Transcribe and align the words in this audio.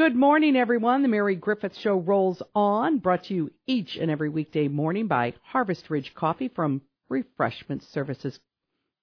Good 0.00 0.16
morning, 0.16 0.56
everyone. 0.56 1.02
The 1.02 1.08
Mary 1.08 1.34
Griffith 1.34 1.76
Show 1.76 1.98
rolls 1.98 2.42
on, 2.54 3.00
brought 3.00 3.24
to 3.24 3.34
you 3.34 3.50
each 3.66 3.98
and 3.98 4.10
every 4.10 4.30
weekday 4.30 4.66
morning 4.66 5.08
by 5.08 5.34
Harvest 5.42 5.90
Ridge 5.90 6.14
Coffee 6.14 6.48
from 6.48 6.80
Refreshment 7.10 7.82
Services 7.82 8.40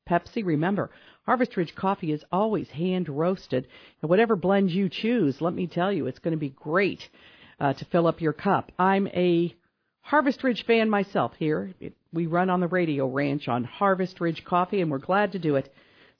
Pepsi. 0.09 0.43
Remember, 0.43 0.89
Harvest 1.23 1.55
Ridge 1.55 1.75
coffee 1.75 2.11
is 2.11 2.25
always 2.31 2.67
hand 2.69 3.09
roasted, 3.09 3.67
and 4.01 4.09
whatever 4.09 4.35
blend 4.35 4.71
you 4.71 4.89
choose, 4.89 5.39
let 5.39 5.53
me 5.53 5.67
tell 5.67 5.93
you, 5.93 6.07
it's 6.07 6.17
going 6.17 6.31
to 6.31 6.35
be 6.35 6.49
great 6.49 7.07
uh, 7.59 7.73
to 7.73 7.85
fill 7.85 8.07
up 8.07 8.19
your 8.19 8.33
cup. 8.33 8.71
I'm 8.79 9.05
a 9.09 9.55
Harvest 10.01 10.43
Ridge 10.43 10.65
fan 10.65 10.89
myself 10.89 11.33
here. 11.37 11.75
we 12.11 12.25
run 12.25 12.49
on 12.49 12.59
the 12.59 12.67
radio 12.67 13.05
ranch 13.05 13.47
on 13.47 13.65
Harvest 13.65 14.19
Ridge 14.19 14.43
coffee, 14.43 14.81
and 14.81 14.89
we're 14.89 14.97
glad 14.97 15.33
to 15.33 15.39
do 15.39 15.57
it. 15.57 15.71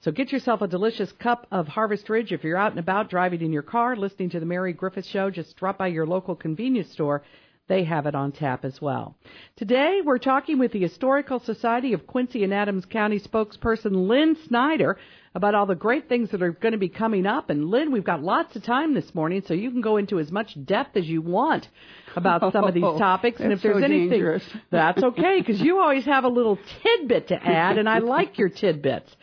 So 0.01 0.11
get 0.11 0.31
yourself 0.31 0.61
a 0.61 0.67
delicious 0.67 1.11
cup 1.13 1.47
of 1.51 1.67
Harvest 1.67 2.07
Ridge. 2.07 2.31
If 2.31 2.43
you're 2.43 2.57
out 2.57 2.71
and 2.71 2.79
about 2.79 3.09
driving 3.09 3.41
in 3.41 3.51
your 3.51 3.63
car, 3.63 3.95
listening 3.95 4.29
to 4.29 4.39
the 4.39 4.45
Mary 4.45 4.71
Griffith 4.71 5.07
Show, 5.07 5.31
just 5.31 5.57
drop 5.57 5.79
by 5.79 5.87
your 5.87 6.05
local 6.05 6.35
convenience 6.35 6.91
store 6.91 7.23
they 7.67 7.83
have 7.83 8.05
it 8.05 8.15
on 8.15 8.31
tap 8.31 8.63
as 8.63 8.81
well. 8.81 9.15
Today, 9.57 9.99
we're 10.03 10.19
talking 10.19 10.57
with 10.57 10.71
the 10.71 10.79
Historical 10.79 11.39
Society 11.39 11.93
of 11.93 12.07
Quincy 12.07 12.43
and 12.43 12.53
Adams 12.53 12.85
County 12.85 13.19
spokesperson 13.19 14.07
Lynn 14.07 14.37
Snyder 14.47 14.97
about 15.35 15.53
all 15.53 15.65
the 15.65 15.75
great 15.75 16.09
things 16.09 16.31
that 16.31 16.41
are 16.41 16.51
going 16.51 16.71
to 16.71 16.77
be 16.77 16.89
coming 16.89 17.25
up. 17.25 17.49
And 17.49 17.69
Lynn, 17.69 17.91
we've 17.91 18.03
got 18.03 18.23
lots 18.23 18.55
of 18.55 18.63
time 18.63 18.93
this 18.93 19.13
morning, 19.13 19.43
so 19.45 19.53
you 19.53 19.69
can 19.69 19.81
go 19.81 19.97
into 19.97 20.19
as 20.19 20.31
much 20.31 20.57
depth 20.65 20.95
as 20.95 21.07
you 21.07 21.21
want 21.21 21.67
about 22.15 22.51
some 22.53 22.63
of 22.63 22.73
these 22.73 22.83
oh, 22.85 22.97
topics. 22.97 23.39
and 23.39 23.51
if 23.51 23.61
there's 23.61 23.75
so 23.75 23.83
anything, 23.83 24.09
dangerous. 24.09 24.43
that's 24.71 25.03
okay, 25.03 25.39
because 25.39 25.61
you 25.61 25.79
always 25.79 26.05
have 26.05 26.23
a 26.23 26.29
little 26.29 26.57
tidbit 26.81 27.27
to 27.27 27.35
add, 27.35 27.77
and 27.77 27.87
I 27.87 27.99
like 27.99 28.37
your 28.37 28.49
tidbits. 28.49 29.15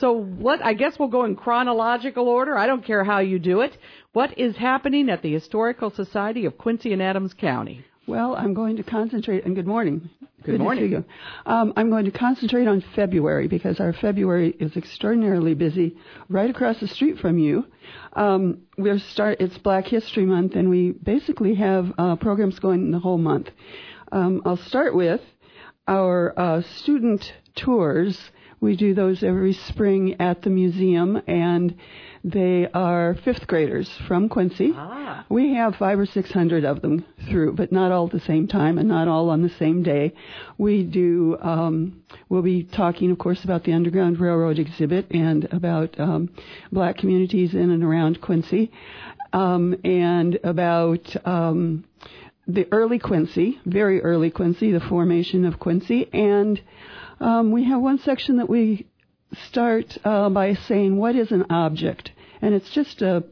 So 0.00 0.12
what, 0.12 0.64
I 0.64 0.72
guess 0.72 0.98
we'll 0.98 1.08
go 1.08 1.24
in 1.24 1.36
chronological 1.36 2.26
order. 2.26 2.56
I 2.56 2.66
don't 2.66 2.82
care 2.82 3.04
how 3.04 3.18
you 3.18 3.38
do 3.38 3.60
it. 3.60 3.76
What 4.14 4.38
is 4.38 4.56
happening 4.56 5.10
at 5.10 5.20
the 5.20 5.30
Historical 5.30 5.90
Society 5.90 6.46
of 6.46 6.56
Quincy 6.56 6.94
and 6.94 7.02
Adams 7.02 7.34
County? 7.34 7.84
Well, 8.06 8.34
I'm 8.34 8.54
going 8.54 8.76
to 8.78 8.82
concentrate, 8.82 9.44
and 9.44 9.54
good 9.54 9.66
morning. 9.66 10.08
Good, 10.42 10.52
good 10.52 10.60
morning. 10.60 11.04
Um, 11.44 11.74
I'm 11.76 11.90
going 11.90 12.06
to 12.06 12.10
concentrate 12.10 12.66
on 12.66 12.82
February 12.96 13.46
because 13.46 13.78
our 13.78 13.92
February 13.92 14.56
is 14.58 14.74
extraordinarily 14.74 15.52
busy 15.52 15.98
right 16.30 16.48
across 16.48 16.80
the 16.80 16.88
street 16.88 17.18
from 17.18 17.38
you. 17.38 17.66
Um, 18.14 18.62
we're 18.78 18.98
start. 18.98 19.42
It's 19.42 19.58
Black 19.58 19.86
History 19.86 20.24
Month, 20.24 20.54
and 20.54 20.70
we 20.70 20.92
basically 20.92 21.56
have 21.56 21.92
uh, 21.98 22.16
programs 22.16 22.58
going 22.58 22.90
the 22.90 22.98
whole 22.98 23.18
month. 23.18 23.50
Um, 24.10 24.40
I'll 24.46 24.56
start 24.56 24.94
with 24.94 25.20
our 25.86 26.32
uh, 26.38 26.62
student 26.78 27.34
tours. 27.54 28.18
We 28.60 28.76
do 28.76 28.92
those 28.92 29.22
every 29.22 29.54
spring 29.54 30.20
at 30.20 30.42
the 30.42 30.50
museum, 30.50 31.22
and 31.26 31.74
they 32.22 32.68
are 32.74 33.16
fifth 33.24 33.46
graders 33.46 33.88
from 34.06 34.28
Quincy. 34.28 34.72
Ah. 34.74 35.24
We 35.30 35.54
have 35.54 35.76
five 35.76 35.98
or 35.98 36.04
six 36.04 36.30
hundred 36.30 36.64
of 36.66 36.82
them 36.82 37.06
through, 37.30 37.54
but 37.54 37.72
not 37.72 37.90
all 37.90 38.06
at 38.06 38.12
the 38.12 38.20
same 38.20 38.46
time 38.46 38.76
and 38.76 38.86
not 38.86 39.08
all 39.08 39.30
on 39.30 39.40
the 39.40 39.48
same 39.48 39.82
day. 39.82 40.12
We 40.58 40.82
do. 40.82 41.38
Um, 41.40 42.02
we'll 42.28 42.42
be 42.42 42.64
talking, 42.64 43.10
of 43.10 43.18
course, 43.18 43.42
about 43.44 43.64
the 43.64 43.72
Underground 43.72 44.20
Railroad 44.20 44.58
exhibit 44.58 45.10
and 45.10 45.48
about 45.52 45.98
um, 45.98 46.28
black 46.70 46.98
communities 46.98 47.54
in 47.54 47.70
and 47.70 47.82
around 47.82 48.20
Quincy, 48.20 48.70
um, 49.32 49.74
and 49.84 50.38
about. 50.44 51.16
Um, 51.26 51.84
the 52.46 52.66
early 52.72 52.98
Quincy, 52.98 53.60
very 53.64 54.02
early 54.02 54.28
Quincy, 54.28 54.72
the 54.72 54.80
formation 54.80 55.44
of 55.44 55.60
Quincy, 55.60 56.08
and 56.12 56.60
um, 57.20 57.52
we 57.52 57.64
have 57.64 57.80
one 57.80 57.98
section 57.98 58.38
that 58.38 58.48
we 58.48 58.86
start 59.48 59.96
uh, 60.04 60.28
by 60.30 60.54
saying 60.54 60.96
what 60.96 61.16
is 61.16 61.30
an 61.30 61.46
object, 61.50 62.10
and 62.42 62.54
it's 62.54 62.70
just 62.70 63.02
a 63.02 63.24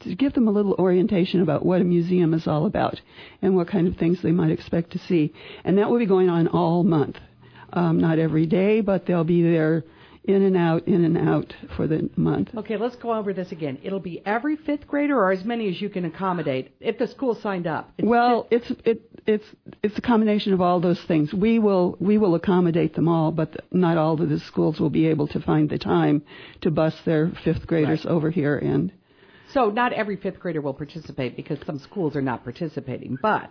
to 0.00 0.14
give 0.14 0.32
them 0.32 0.48
a 0.48 0.50
little 0.50 0.74
orientation 0.78 1.42
about 1.42 1.64
what 1.64 1.80
a 1.80 1.84
museum 1.84 2.32
is 2.34 2.46
all 2.46 2.66
about 2.66 3.00
and 3.42 3.54
what 3.54 3.68
kind 3.68 3.86
of 3.86 3.96
things 3.96 4.20
they 4.22 4.32
might 4.32 4.50
expect 4.50 4.92
to 4.92 4.98
see. 4.98 5.32
And 5.62 5.78
that 5.78 5.90
will 5.90 5.98
be 5.98 6.06
going 6.06 6.30
on 6.30 6.48
all 6.48 6.82
month. 6.84 7.16
Um, 7.70 8.00
not 8.00 8.18
every 8.18 8.46
day, 8.46 8.80
but 8.80 9.04
they'll 9.04 9.24
be 9.24 9.42
there 9.42 9.84
in 10.24 10.42
and 10.42 10.56
out, 10.56 10.86
in 10.86 11.04
and 11.04 11.16
out 11.16 11.54
for 11.76 11.86
the 11.86 12.08
month. 12.16 12.50
Okay, 12.56 12.76
let's 12.76 12.96
go 12.96 13.14
over 13.14 13.32
this 13.32 13.52
again. 13.52 13.78
It'll 13.82 14.00
be 14.00 14.22
every 14.26 14.56
fifth 14.56 14.86
grader, 14.86 15.16
or 15.16 15.32
as 15.32 15.44
many 15.44 15.68
as 15.68 15.80
you 15.80 15.88
can 15.88 16.04
accommodate 16.04 16.74
if 16.80 16.98
the 16.98 17.06
school 17.06 17.34
signed 17.34 17.66
up. 17.66 17.92
It's 17.98 18.06
well, 18.06 18.46
it's 18.50 18.70
it 18.84 19.02
it's 19.26 19.44
it's 19.82 19.98
a 19.98 20.02
combination 20.02 20.52
of 20.52 20.60
all 20.60 20.80
those 20.80 21.00
things. 21.02 21.32
We 21.32 21.58
will 21.58 21.96
we 22.00 22.18
will 22.18 22.34
accommodate 22.34 22.94
them 22.94 23.08
all, 23.08 23.30
but 23.32 23.56
not 23.72 23.96
all 23.96 24.20
of 24.20 24.28
the 24.28 24.40
schools 24.40 24.80
will 24.80 24.90
be 24.90 25.06
able 25.06 25.28
to 25.28 25.40
find 25.40 25.68
the 25.68 25.78
time 25.78 26.22
to 26.62 26.70
bus 26.70 26.94
their 27.04 27.30
fifth 27.44 27.66
graders 27.66 28.04
right. 28.04 28.12
over 28.12 28.30
here 28.30 28.58
and. 28.58 28.92
So 29.54 29.70
not 29.70 29.94
every 29.94 30.16
fifth 30.16 30.40
grader 30.40 30.60
will 30.60 30.74
participate 30.74 31.34
because 31.34 31.58
some 31.64 31.78
schools 31.78 32.14
are 32.14 32.20
not 32.20 32.44
participating, 32.44 33.16
but 33.22 33.50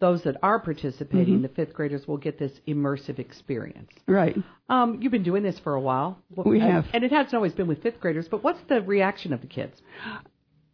those 0.00 0.22
that 0.24 0.36
are 0.42 0.58
participating, 0.58 1.34
mm-hmm. 1.34 1.42
the 1.42 1.48
fifth 1.48 1.72
graders 1.72 2.06
will 2.06 2.16
get 2.16 2.38
this 2.38 2.52
immersive 2.66 3.18
experience. 3.18 3.90
Right. 4.06 4.36
Um, 4.68 4.98
you've 5.00 5.12
been 5.12 5.22
doing 5.22 5.42
this 5.42 5.58
for 5.60 5.74
a 5.74 5.80
while. 5.80 6.18
We 6.34 6.60
and, 6.60 6.70
have. 6.70 6.86
And 6.92 7.04
it 7.04 7.12
hasn't 7.12 7.34
always 7.34 7.52
been 7.52 7.68
with 7.68 7.82
fifth 7.82 8.00
graders, 8.00 8.28
but 8.28 8.42
what's 8.42 8.60
the 8.68 8.82
reaction 8.82 9.32
of 9.32 9.40
the 9.40 9.46
kids? 9.46 9.80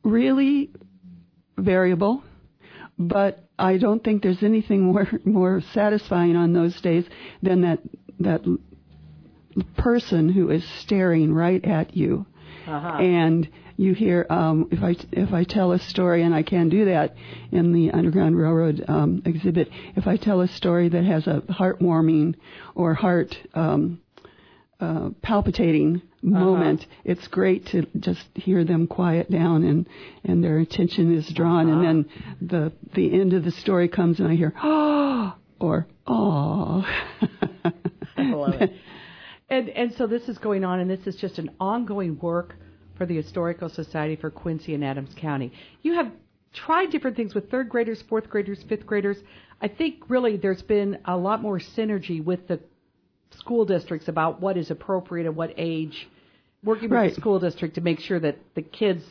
Really 0.02 0.70
variable, 1.56 2.22
but 2.98 3.44
I 3.58 3.76
don't 3.76 4.02
think 4.02 4.22
there's 4.22 4.42
anything 4.42 4.80
more 4.92 5.06
more 5.24 5.60
satisfying 5.72 6.36
on 6.36 6.52
those 6.52 6.80
days 6.80 7.04
than 7.42 7.62
that 7.62 7.80
that 8.20 8.42
person 9.76 10.28
who 10.28 10.50
is 10.50 10.64
staring 10.80 11.32
right 11.32 11.64
at 11.64 11.96
you. 11.96 12.26
Uh-huh. 12.70 12.98
And 12.98 13.48
you 13.76 13.94
hear 13.94 14.26
um, 14.28 14.68
if 14.70 14.82
I 14.82 14.94
if 15.12 15.32
I 15.32 15.44
tell 15.44 15.72
a 15.72 15.78
story, 15.78 16.22
and 16.22 16.34
I 16.34 16.42
can 16.42 16.68
do 16.68 16.84
that 16.84 17.14
in 17.50 17.72
the 17.72 17.90
Underground 17.92 18.36
Railroad 18.36 18.84
um, 18.86 19.22
exhibit. 19.24 19.68
If 19.96 20.06
I 20.06 20.16
tell 20.16 20.42
a 20.42 20.48
story 20.48 20.90
that 20.90 21.04
has 21.04 21.26
a 21.26 21.42
heartwarming 21.48 22.34
or 22.74 22.92
heart 22.92 23.34
um, 23.54 24.02
uh, 24.80 25.10
palpitating 25.22 25.96
uh-huh. 25.96 26.28
moment, 26.28 26.80
uh-huh. 26.82 26.90
it's 27.04 27.26
great 27.28 27.66
to 27.68 27.86
just 27.98 28.24
hear 28.34 28.64
them 28.64 28.86
quiet 28.86 29.30
down 29.30 29.64
and 29.64 29.88
and 30.24 30.44
their 30.44 30.58
attention 30.58 31.16
is 31.16 31.26
drawn, 31.34 31.70
uh-huh. 31.70 31.80
and 31.80 31.86
then 31.86 32.48
the 32.48 32.72
the 32.94 33.18
end 33.18 33.32
of 33.32 33.44
the 33.44 33.52
story 33.52 33.88
comes, 33.88 34.20
and 34.20 34.28
I 34.28 34.36
hear 34.36 34.52
oh 34.62 35.34
or 35.58 35.86
oh. 36.06 36.84
I 38.16 38.22
love 38.24 38.54
it. 38.60 38.72
And 39.52 39.68
and 39.70 39.92
so 39.98 40.06
this 40.06 40.28
is 40.28 40.38
going 40.38 40.64
on, 40.64 40.78
and 40.78 40.88
this 40.88 41.04
is 41.08 41.16
just 41.16 41.38
an 41.38 41.50
ongoing 41.58 42.20
work 42.20 42.54
for 43.00 43.06
the 43.06 43.16
Historical 43.16 43.70
Society 43.70 44.14
for 44.14 44.30
Quincy 44.30 44.74
and 44.74 44.84
Adams 44.84 45.08
County. 45.16 45.50
You 45.80 45.94
have 45.94 46.12
tried 46.52 46.90
different 46.90 47.16
things 47.16 47.34
with 47.34 47.50
third 47.50 47.70
graders, 47.70 48.02
fourth 48.10 48.28
graders, 48.28 48.62
fifth 48.68 48.84
graders. 48.84 49.16
I 49.62 49.68
think 49.68 50.02
really 50.08 50.36
there's 50.36 50.60
been 50.60 50.98
a 51.06 51.16
lot 51.16 51.40
more 51.40 51.58
synergy 51.58 52.22
with 52.22 52.46
the 52.46 52.60
school 53.38 53.64
districts 53.64 54.08
about 54.08 54.42
what 54.42 54.58
is 54.58 54.70
appropriate 54.70 55.24
at 55.24 55.34
what 55.34 55.54
age, 55.56 56.10
working 56.62 56.90
with 56.90 56.98
right. 56.98 57.14
the 57.14 57.18
school 57.18 57.38
district 57.38 57.76
to 57.76 57.80
make 57.80 58.00
sure 58.00 58.20
that 58.20 58.36
the 58.54 58.60
kids 58.60 59.02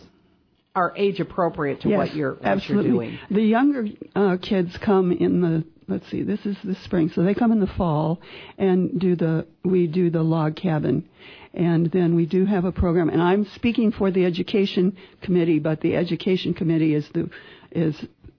are 0.76 0.94
age 0.96 1.20
appropriate 1.20 1.82
to 1.82 1.90
yes, 1.90 1.98
what 1.98 2.16
you're 2.16 2.36
what 2.36 2.46
absolutely. 2.46 2.90
you're 2.92 2.94
doing. 2.94 3.20
The 3.32 3.42
younger 3.42 3.88
uh, 4.16 4.38
kids 4.40 4.78
come 4.86 5.12
in 5.12 5.42
the 5.42 5.64
let's 5.90 6.10
see, 6.10 6.24
this 6.24 6.46
is 6.46 6.58
the 6.64 6.76
spring, 6.76 7.10
so 7.10 7.24
they 7.24 7.34
come 7.34 7.52
in 7.52 7.60
the 7.60 7.68
fall 7.68 8.20
and 8.58 9.00
do 9.00 9.16
the 9.16 9.46
we 9.64 9.88
do 9.88 10.10
the 10.10 10.24
log 10.24 10.56
cabin, 10.56 11.08
and 11.54 11.92
then 11.92 12.16
we 12.16 12.26
do 12.26 12.46
have 12.46 12.66
a 12.66 12.72
program. 12.72 13.10
And 13.10 13.22
I'm 13.22 13.46
speaking 13.56 13.92
for 13.92 14.12
the 14.12 14.26
education 14.26 14.96
committee, 15.22 15.60
but 15.60 15.82
the 15.82 15.96
education 15.96 16.54
committee 16.54 16.94
is 16.94 17.08
the 17.14 17.30
is 17.72 17.96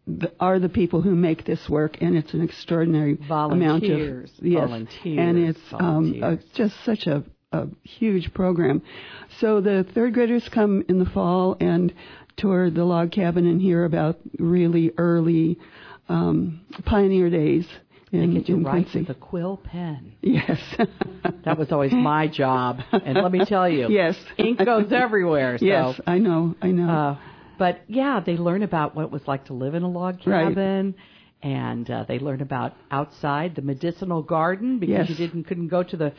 the, 0.07 0.33
are 0.41 0.59
the 0.59 0.69
people 0.69 1.03
who 1.03 1.15
make 1.15 1.45
this 1.45 1.69
work, 1.69 1.99
and 2.01 2.17
it's 2.17 2.33
an 2.35 2.43
extraordinary 2.43 3.19
amount 3.29 3.85
of 3.85 4.29
yes, 4.41 4.61
volunteers, 4.61 5.19
and 5.19 5.39
it's 5.39 5.61
um, 5.73 6.23
a, 6.23 6.39
just 6.55 6.75
such 6.85 7.07
a 7.07 7.25
a 7.53 7.67
huge 7.83 8.33
program. 8.33 8.83
So 9.41 9.61
the 9.61 9.85
third 9.95 10.15
graders 10.15 10.49
come 10.49 10.85
in 10.89 10.99
the 10.99 11.05
fall 11.05 11.57
and 11.61 11.93
tour 12.37 12.71
the 12.71 12.85
log 12.85 13.11
cabin 13.11 13.47
and 13.47 13.61
hear 13.61 13.85
about 13.85 14.19
really 14.39 14.93
early 14.97 15.59
um, 16.11 16.61
pioneer 16.85 17.31
days 17.31 17.67
in, 18.13 18.21
they 18.21 18.39
get 18.41 18.49
you 18.49 18.57
in 18.57 18.65
right 18.65 18.85
Quincy. 18.85 19.01
with 19.01 19.11
a 19.11 19.15
quill 19.15 19.57
pen. 19.57 20.13
Yes. 20.21 20.61
that 21.45 21.57
was 21.57 21.71
always 21.71 21.93
my 21.93 22.27
job. 22.27 22.81
And 22.93 23.17
let 23.17 23.31
me 23.31 23.45
tell 23.45 23.69
you, 23.69 23.89
yes. 23.89 24.17
ink 24.37 24.59
goes 24.65 24.93
everywhere. 24.93 25.59
So. 25.59 25.65
Yes, 25.65 26.01
I 26.07 26.19
know, 26.19 26.57
I 26.61 26.69
know. 26.69 26.91
Uh, 26.91 27.19
but 27.59 27.83
yeah, 27.87 28.21
they 28.25 28.37
learn 28.37 28.63
about 28.63 28.97
what 28.97 29.05
it 29.05 29.11
was 29.11 29.23
like 29.27 29.47
to 29.47 29.55
live 29.55 29.75
in 29.75 29.83
a 29.83 29.89
log 29.89 30.21
cabin. 30.21 30.95
Right. 30.97 31.51
And 31.53 31.91
uh, 31.91 32.05
they 32.07 32.19
learn 32.19 32.43
about 32.43 32.75
outside 32.91 33.55
the 33.55 33.63
medicinal 33.63 34.23
garden 34.23 34.79
because 34.79 35.09
yes. 35.09 35.11
you 35.11 35.15
didn't 35.15 35.45
couldn't 35.45 35.69
go 35.69 35.83
to 35.83 35.97
the 35.97 36.13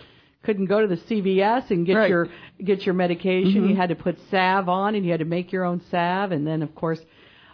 couldn't 0.44 0.66
go 0.66 0.82
to 0.82 0.88
the 0.88 0.96
CVS 0.96 1.70
and 1.70 1.86
get 1.86 1.94
right. 1.94 2.10
your 2.10 2.28
get 2.64 2.84
your 2.84 2.96
medication. 2.96 3.62
Mm-hmm. 3.62 3.70
You 3.70 3.76
had 3.76 3.90
to 3.90 3.96
put 3.96 4.18
salve 4.32 4.68
on, 4.68 4.96
and 4.96 5.06
you 5.06 5.12
had 5.12 5.20
to 5.20 5.26
make 5.26 5.52
your 5.52 5.64
own 5.64 5.82
salve. 5.92 6.32
And 6.32 6.48
then, 6.48 6.64
of 6.64 6.74
course, 6.74 7.00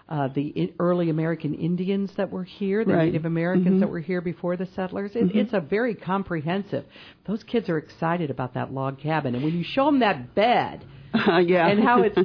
uh, 0.10 0.30
the 0.30 0.74
early 0.80 1.10
American 1.10 1.54
Indians 1.54 2.12
that 2.18 2.32
were 2.32 2.44
here, 2.44 2.86
the 2.86 2.94
right. 2.94 3.06
Native 3.06 3.26
Americans 3.26 3.68
mm-hmm. 3.68 3.80
that 3.82 3.90
were 3.90 4.00
here 4.00 4.22
before 4.22 4.56
the 4.56 4.68
settlers. 4.76 5.12
It, 5.16 5.26
mm-hmm. 5.26 5.38
It's 5.38 5.54
a 5.54 5.60
very 5.60 5.96
comprehensive. 5.96 6.86
Those 7.26 7.44
kids 7.44 7.68
are 7.70 7.78
excited 7.78 8.30
about 8.30 8.54
that 8.54 8.72
log 8.72 9.00
cabin, 9.00 9.36
and 9.36 9.44
when 9.44 9.54
you 9.58 9.64
show 9.64 9.86
them 9.86 10.00
that 10.00 10.34
bed 10.34 10.86
Uh, 11.28 11.40
yeah. 11.40 11.68
and 11.68 11.82
how 11.82 12.04
it's 12.04 12.18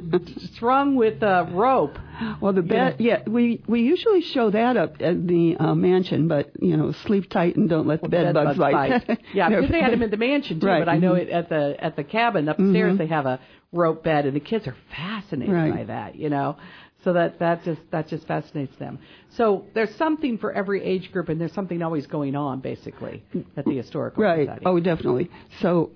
strung 0.55 0.95
with 0.95 1.21
a 1.23 1.49
rope. 1.51 1.97
Well, 2.41 2.53
the 2.53 2.61
bed, 2.61 2.97
yeah, 2.99 3.23
we 3.25 3.63
we 3.67 3.81
usually 3.81 4.21
show 4.21 4.51
that 4.51 4.77
up 4.77 4.95
at 4.99 5.25
the 5.25 5.55
uh, 5.57 5.73
mansion, 5.73 6.27
but 6.27 6.51
you 6.61 6.77
know, 6.77 6.93
sleep 7.05 7.29
tight 7.29 7.55
and 7.55 7.69
don't 7.69 7.87
let 7.87 8.01
the 8.01 8.09
bed, 8.09 8.33
bugs 8.33 8.57
bite. 8.57 9.03
yeah, 9.33 9.47
No, 9.47 9.61
because 9.61 9.71
they 9.71 9.81
had 9.81 9.93
them 9.93 10.03
in 10.03 10.11
the 10.11 10.17
mansion 10.17 10.59
too. 10.59 10.67
Right, 10.67 10.79
But 10.79 10.89
I 10.89 10.97
know 10.97 11.13
mhm. 11.13 11.21
it 11.21 11.29
at 11.29 11.49
the 11.49 11.75
at 11.79 11.95
the 11.95 12.03
cabin 12.03 12.47
upstairs 12.49 12.95
Mhm. 12.95 12.97
they 12.97 13.07
have 13.07 13.25
a 13.25 13.39
rope 13.71 14.03
bed, 14.03 14.25
and 14.25 14.35
the 14.35 14.39
kids 14.41 14.67
are 14.67 14.75
fascinated 14.95 15.53
Right. 15.53 15.73
by 15.73 15.83
that. 15.85 16.15
You 16.15 16.29
know, 16.29 16.57
so 17.03 17.13
that 17.13 17.39
that 17.39 17.63
just 17.63 17.81
that 17.91 18.07
just 18.07 18.25
fascinates 18.27 18.75
them. 18.77 18.99
So 19.29 19.65
there's 19.73 19.93
something 19.95 20.37
for 20.37 20.51
every 20.51 20.83
age 20.83 21.11
group, 21.11 21.29
and 21.29 21.39
there's 21.39 21.53
something 21.53 21.81
always 21.81 22.07
going 22.07 22.35
on 22.35 22.59
basically 22.59 23.23
at 23.57 23.65
the 23.65 23.77
historical 23.77 24.23
Right. 24.23 24.47
society. 24.47 24.65
Oh, 24.65 24.79
definitely. 24.79 25.29
So 25.61 25.91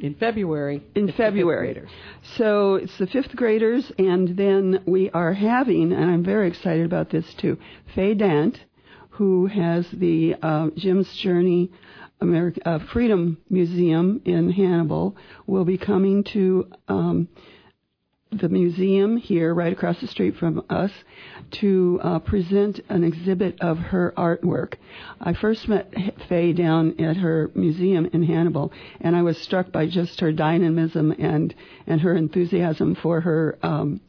in 0.00 0.14
February. 0.14 0.82
in 0.94 1.08
it's 1.08 1.16
the 1.16 1.22
fifth 1.22 1.34
February. 1.34 1.82
So 2.36 2.74
it's 2.76 2.96
the 2.98 3.06
fifth 3.06 3.36
graders, 3.36 3.90
and 3.98 4.36
then 4.36 4.82
we 4.86 5.10
are 5.10 5.32
having, 5.32 5.92
and 5.92 6.10
I'm 6.10 6.24
very 6.24 6.48
excited 6.48 6.86
about 6.86 7.10
this 7.10 7.32
too, 7.34 7.58
Faye 7.94 8.14
Dant, 8.14 8.58
who 9.10 9.46
has 9.46 9.86
the 9.92 10.36
uh, 10.42 10.68
Jim's 10.76 11.12
Journey 11.16 11.70
America, 12.20 12.60
uh, 12.66 12.78
Freedom 12.92 13.38
Museum 13.48 14.20
in 14.24 14.50
Hannibal, 14.50 15.16
will 15.46 15.64
be 15.64 15.78
coming 15.78 16.24
to 16.24 16.70
um, 16.88 17.28
the 18.32 18.48
museum 18.48 19.16
here, 19.16 19.52
right 19.52 19.72
across 19.72 20.00
the 20.00 20.06
street 20.06 20.36
from 20.36 20.64
us, 20.70 20.92
to 21.50 22.00
uh, 22.02 22.18
present 22.20 22.80
an 22.88 23.02
exhibit 23.02 23.60
of 23.60 23.78
her 23.78 24.14
artwork. 24.16 24.74
I 25.20 25.32
first 25.32 25.68
met 25.68 25.92
Faye 26.28 26.52
down 26.52 27.00
at 27.00 27.16
her 27.16 27.50
museum 27.54 28.06
in 28.12 28.22
Hannibal, 28.22 28.72
and 29.00 29.16
I 29.16 29.22
was 29.22 29.38
struck 29.38 29.72
by 29.72 29.86
just 29.86 30.20
her 30.20 30.32
dynamism 30.32 31.12
and 31.18 31.54
and 31.86 32.00
her 32.00 32.14
enthusiasm 32.14 32.94
for 32.94 33.20
her. 33.20 33.58
Um, 33.62 34.00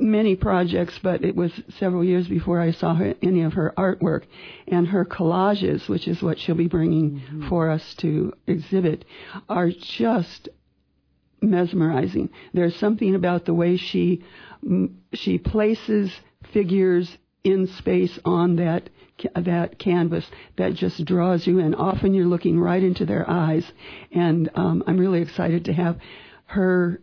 many 0.00 0.36
projects, 0.36 0.98
but 1.02 1.24
it 1.24 1.34
was 1.34 1.50
several 1.78 2.04
years 2.04 2.28
before 2.28 2.60
I 2.60 2.70
saw 2.70 2.94
her, 2.94 3.14
any 3.20 3.42
of 3.42 3.54
her 3.54 3.74
artwork. 3.76 4.22
And 4.68 4.86
her 4.86 5.04
collages, 5.04 5.88
which 5.88 6.06
is 6.06 6.22
what 6.22 6.38
she'll 6.38 6.54
be 6.54 6.68
bringing 6.68 7.20
for 7.48 7.68
us 7.68 7.94
to 7.96 8.32
exhibit, 8.46 9.04
are 9.48 9.70
just 9.70 10.48
mesmerizing. 11.40 12.30
There's 12.52 12.76
something 12.76 13.14
about 13.14 13.44
the 13.44 13.54
way 13.54 13.76
she 13.76 14.22
she 15.12 15.38
places 15.38 16.10
figures 16.52 17.16
in 17.44 17.66
space 17.68 18.18
on 18.24 18.56
that 18.56 18.90
that 19.34 19.78
canvas 19.78 20.24
that 20.56 20.74
just 20.74 21.04
draws 21.04 21.46
you 21.46 21.58
in. 21.58 21.74
Often 21.74 22.14
you're 22.14 22.26
looking 22.26 22.58
right 22.60 22.82
into 22.82 23.04
their 23.04 23.28
eyes, 23.28 23.64
and 24.12 24.48
um, 24.54 24.84
I'm 24.86 24.98
really 24.98 25.22
excited 25.22 25.64
to 25.66 25.72
have 25.72 25.98
her 26.46 27.00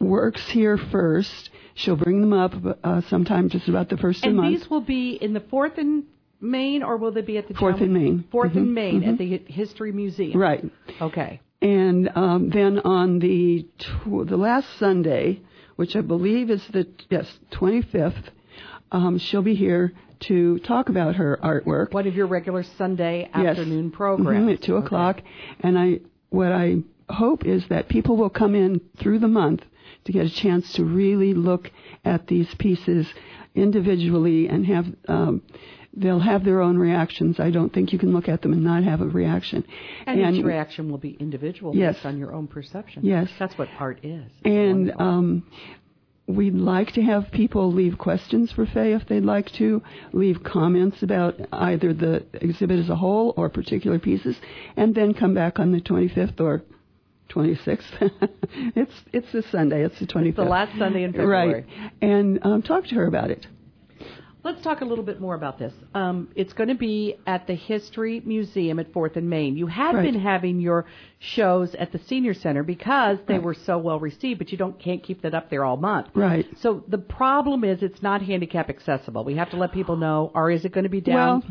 works 0.00 0.48
here 0.50 0.76
first. 0.76 1.50
She'll 1.74 1.96
bring 1.96 2.20
them 2.20 2.32
up 2.32 2.54
uh, 2.84 3.00
sometime 3.08 3.48
just 3.48 3.68
about 3.68 3.88
the 3.88 3.96
first 3.96 4.18
of 4.18 4.22
the 4.22 4.28
And 4.28 4.36
month. 4.36 4.58
these 4.60 4.70
will 4.70 4.80
be 4.80 5.12
in 5.12 5.32
the 5.32 5.40
fourth 5.40 5.78
and 5.78 6.04
Maine, 6.40 6.82
or 6.82 6.96
will 6.96 7.10
they 7.12 7.22
be 7.22 7.38
at 7.38 7.48
the 7.48 7.54
Fourth 7.54 7.76
John- 7.76 7.84
and 7.84 7.94
Main. 7.94 8.24
4th 8.32 8.52
Mhm, 8.52 8.56
and 8.56 8.74
Main 8.74 9.02
at 9.04 9.16
the 9.18 9.38
History 9.46 9.92
Museum. 9.92 10.38
Right. 10.38 10.62
Okay. 11.00 11.40
And 11.62 12.10
um, 12.14 12.50
then 12.50 12.78
on 12.80 13.18
the 13.20 13.66
tw- 13.78 14.26
the 14.26 14.36
last 14.36 14.66
Sunday, 14.78 15.40
which 15.76 15.96
I 15.96 16.00
believe 16.02 16.50
is 16.50 16.62
the 16.68 16.86
yes 17.10 17.26
25th, 17.52 18.24
um, 18.92 19.18
she'll 19.18 19.42
be 19.42 19.54
here 19.54 19.92
to 20.20 20.58
talk 20.60 20.88
about 20.88 21.16
her 21.16 21.38
artwork. 21.42 21.92
One 21.92 22.06
of 22.06 22.14
your 22.14 22.26
regular 22.26 22.62
Sunday 22.62 23.28
Yes. 23.36 23.58
afternoon 23.58 23.90
Mhm, 23.90 23.94
programs 23.94 24.50
at 24.52 24.62
two 24.62 24.76
Okay. 24.76 24.86
o'clock. 24.86 25.22
And 25.60 25.78
I 25.78 26.00
what 26.30 26.52
I 26.52 26.82
hope 27.08 27.44
is 27.46 27.66
that 27.68 27.88
people 27.88 28.16
will 28.16 28.30
come 28.30 28.54
in 28.54 28.80
through 28.98 29.18
the 29.20 29.28
month 29.28 29.64
to 30.04 30.12
get 30.12 30.26
a 30.26 30.30
chance 30.30 30.72
to 30.74 30.84
really 30.84 31.34
look 31.34 31.70
at 32.04 32.26
these 32.26 32.52
pieces 32.56 33.06
individually 33.54 34.48
and 34.48 34.66
have. 34.66 34.86
Um, 35.08 35.42
They'll 35.96 36.20
have 36.20 36.44
their 36.44 36.60
own 36.60 36.76
reactions. 36.76 37.38
I 37.38 37.50
don't 37.50 37.72
think 37.72 37.92
you 37.92 37.98
can 37.98 38.12
look 38.12 38.28
at 38.28 38.42
them 38.42 38.52
and 38.52 38.64
not 38.64 38.82
have 38.82 39.00
a 39.00 39.06
reaction. 39.06 39.64
And, 40.06 40.36
each 40.36 40.44
reaction 40.44 40.90
will 40.90 40.98
be 40.98 41.16
individual 41.20 41.74
Yes. 41.74 41.94
based 41.94 42.06
on 42.06 42.18
your 42.18 42.32
own 42.32 42.48
perception. 42.48 43.04
Yes. 43.04 43.28
That's 43.38 43.56
what 43.56 43.68
art 43.78 44.04
is. 44.04 44.30
And 44.44 44.92
um, 44.98 45.46
we'd 46.26 46.54
like 46.54 46.92
to 46.94 47.02
have 47.02 47.30
people 47.30 47.72
leave 47.72 47.98
questions 47.98 48.50
for 48.50 48.66
Faye 48.66 48.94
if 48.94 49.06
they'd 49.06 49.24
like 49.24 49.50
to, 49.52 49.82
leave 50.12 50.42
comments 50.42 51.02
about 51.02 51.34
either 51.52 51.92
the 51.92 52.24
exhibit 52.34 52.78
as 52.80 52.88
a 52.88 52.96
whole 52.96 53.34
or 53.36 53.48
particular 53.48 53.98
pieces, 53.98 54.36
and 54.76 54.94
then 54.94 55.14
come 55.14 55.34
back 55.34 55.58
on 55.58 55.72
the 55.72 55.80
25th 55.80 56.40
or 56.40 56.62
26th. 57.30 57.84
it's 58.74 58.92
it's 59.12 59.30
this 59.32 59.46
Sunday. 59.50 59.84
It's 59.84 59.98
the 59.98 60.06
25th. 60.06 60.36
the 60.36 60.44
last 60.44 60.78
Sunday 60.78 61.04
in 61.04 61.12
February. 61.12 61.52
Right, 61.52 61.92
and 62.00 62.38
um, 62.42 62.62
talk 62.62 62.86
to 62.86 62.94
her 62.96 63.06
about 63.06 63.30
it. 63.30 63.46
Let's 64.44 64.60
talk 64.62 64.82
a 64.82 64.84
little 64.84 65.04
bit 65.04 65.22
more 65.22 65.34
about 65.34 65.58
this. 65.58 65.72
Um, 65.94 66.28
it's 66.34 66.52
going 66.52 66.68
to 66.68 66.74
be 66.74 67.16
at 67.26 67.46
the 67.46 67.54
History 67.54 68.20
Museum 68.26 68.78
at 68.78 68.92
Fourth 68.92 69.16
and 69.16 69.30
Main. 69.30 69.56
You 69.56 69.66
had 69.68 69.94
Right. 69.94 70.02
been 70.04 70.20
having 70.20 70.60
your 70.60 70.84
shows 71.18 71.74
at 71.76 71.92
the 71.92 71.98
Senior 72.00 72.34
Center 72.34 72.62
because 72.62 73.18
they 73.26 73.34
Right. 73.34 73.42
were 73.42 73.54
so 73.54 73.78
well 73.78 73.98
received, 73.98 74.38
but 74.38 74.52
you 74.52 74.58
don't 74.58 74.78
can't 74.78 75.02
keep 75.02 75.22
that 75.22 75.32
up 75.34 75.48
there 75.48 75.64
all 75.64 75.78
month. 75.78 76.08
Right. 76.14 76.46
So 76.58 76.84
the 76.88 76.98
problem 76.98 77.64
is 77.64 77.82
it's 77.82 78.02
not 78.02 78.20
handicap 78.20 78.68
accessible. 78.68 79.24
We 79.24 79.36
have 79.36 79.48
to 79.50 79.56
let 79.56 79.72
people 79.72 79.96
know, 79.96 80.30
or 80.34 80.50
is 80.50 80.66
it 80.66 80.72
going 80.72 80.84
to 80.84 80.90
be 80.90 81.00
down? 81.00 81.42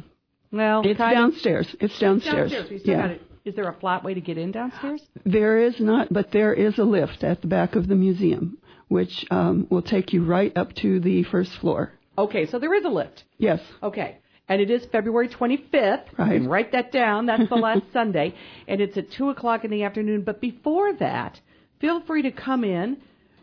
Well, 0.51 0.83
well, 0.83 0.87
It's 0.91 0.99
downstairs. 0.99 1.75
It's 1.79 1.97
downstairs. 1.97 2.51
downstairs. 2.51 2.69
We 2.69 2.77
still 2.77 2.93
yeah. 2.93 3.01
got 3.01 3.11
it. 3.11 3.21
Is 3.43 3.55
there 3.55 3.67
a 3.67 3.73
flat 3.73 4.03
way 4.03 4.13
to 4.13 4.21
get 4.21 4.37
in 4.37 4.51
downstairs? 4.51 5.01
There 5.25 5.57
is 5.57 5.79
not, 5.79 6.13
but 6.13 6.29
there 6.31 6.53
is 6.53 6.77
a 6.77 6.83
lift 6.83 7.23
at 7.23 7.41
the 7.41 7.47
back 7.47 7.75
of 7.75 7.87
the 7.87 7.95
museum, 7.95 8.59
which 8.87 9.25
um, 9.31 9.65
will 9.71 9.81
take 9.81 10.13
you 10.13 10.23
right 10.23 10.55
up 10.55 10.73
to 10.75 10.99
the 10.99 11.23
first 11.23 11.51
floor. 11.53 11.91
Okay, 12.17 12.45
so 12.45 12.59
there 12.59 12.73
is 12.73 12.85
a 12.85 12.89
lift. 12.89 13.23
Yes. 13.37 13.59
Okay. 13.81 14.17
And 14.47 14.61
it 14.61 14.69
is 14.69 14.85
February 14.91 15.29
25th. 15.29 16.17
Right. 16.17 16.43
Write 16.43 16.73
that 16.73 16.91
down. 16.91 17.25
That's 17.25 17.47
the 17.49 17.55
last 17.55 17.83
Sunday. 17.93 18.35
And 18.67 18.81
it's 18.81 18.97
at 18.97 19.11
2 19.11 19.29
o'clock 19.29 19.63
in 19.63 19.71
the 19.71 19.83
afternoon. 19.83 20.23
But 20.23 20.41
before 20.41 20.93
that, 20.95 21.39
feel 21.79 22.01
free 22.01 22.23
to 22.23 22.31
come 22.31 22.63
in. 22.63 22.97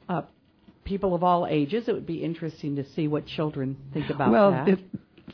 Uh, 0.09 0.23
people 0.85 1.15
of 1.15 1.23
all 1.23 1.47
ages. 1.47 1.89
It 1.89 1.93
would 1.93 2.07
be 2.07 2.23
interesting 2.23 2.77
to 2.77 2.85
see 2.95 3.09
what 3.09 3.27
children 3.27 3.77
think 3.93 4.11
about 4.11 4.31
well, 4.31 4.51
that. 4.51 4.79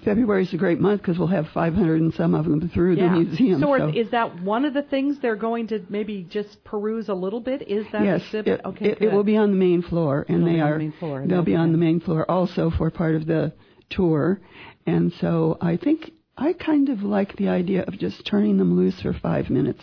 If 0.04 0.46
is 0.48 0.54
a 0.54 0.56
great 0.56 0.80
month 0.80 1.02
because 1.02 1.18
we'll 1.18 1.28
have 1.28 1.46
500 1.52 2.00
and 2.00 2.14
some 2.14 2.34
of 2.34 2.44
them 2.44 2.68
through 2.68 2.96
yeah. 2.96 3.08
the 3.08 3.20
museum. 3.20 3.60
So, 3.60 3.72
are- 3.72 3.78
so. 3.78 3.88
is 3.88 4.10
that 4.10 4.42
one 4.42 4.64
of 4.64 4.74
the 4.74 4.82
things 4.82 5.18
they're 5.20 5.36
going 5.36 5.68
to 5.68 5.84
maybe 5.88 6.26
just 6.28 6.62
peruse 6.64 7.08
a 7.08 7.14
little 7.14 7.40
bit? 7.40 7.68
Is 7.68 7.86
that 7.92 8.04
yes, 8.04 8.22
exhibit? 8.22 8.60
it, 8.60 8.66
okay, 8.66 8.86
it, 8.90 9.02
it 9.02 9.12
will 9.12 9.24
be 9.24 9.36
on 9.36 9.50
the 9.50 9.56
main 9.56 9.82
floor, 9.82 10.24
and 10.28 10.42
It'll 10.42 10.52
they 10.52 10.60
on 10.60 10.78
the 10.78 10.86
are 10.86 10.98
floor, 10.98 11.24
they'll 11.26 11.42
be 11.42 11.54
on 11.54 11.72
the 11.72 11.78
main 11.78 12.00
floor 12.00 12.30
also 12.30 12.70
for 12.70 12.90
part 12.90 13.14
of 13.14 13.26
the 13.26 13.52
tour. 13.90 14.40
And 14.86 15.12
so 15.20 15.58
I 15.60 15.76
think 15.76 16.12
I 16.36 16.52
kind 16.52 16.88
of 16.88 17.02
like 17.02 17.36
the 17.36 17.48
idea 17.48 17.82
of 17.82 17.98
just 17.98 18.26
turning 18.26 18.58
them 18.58 18.76
loose 18.76 19.00
for 19.00 19.12
five 19.12 19.50
minutes 19.50 19.82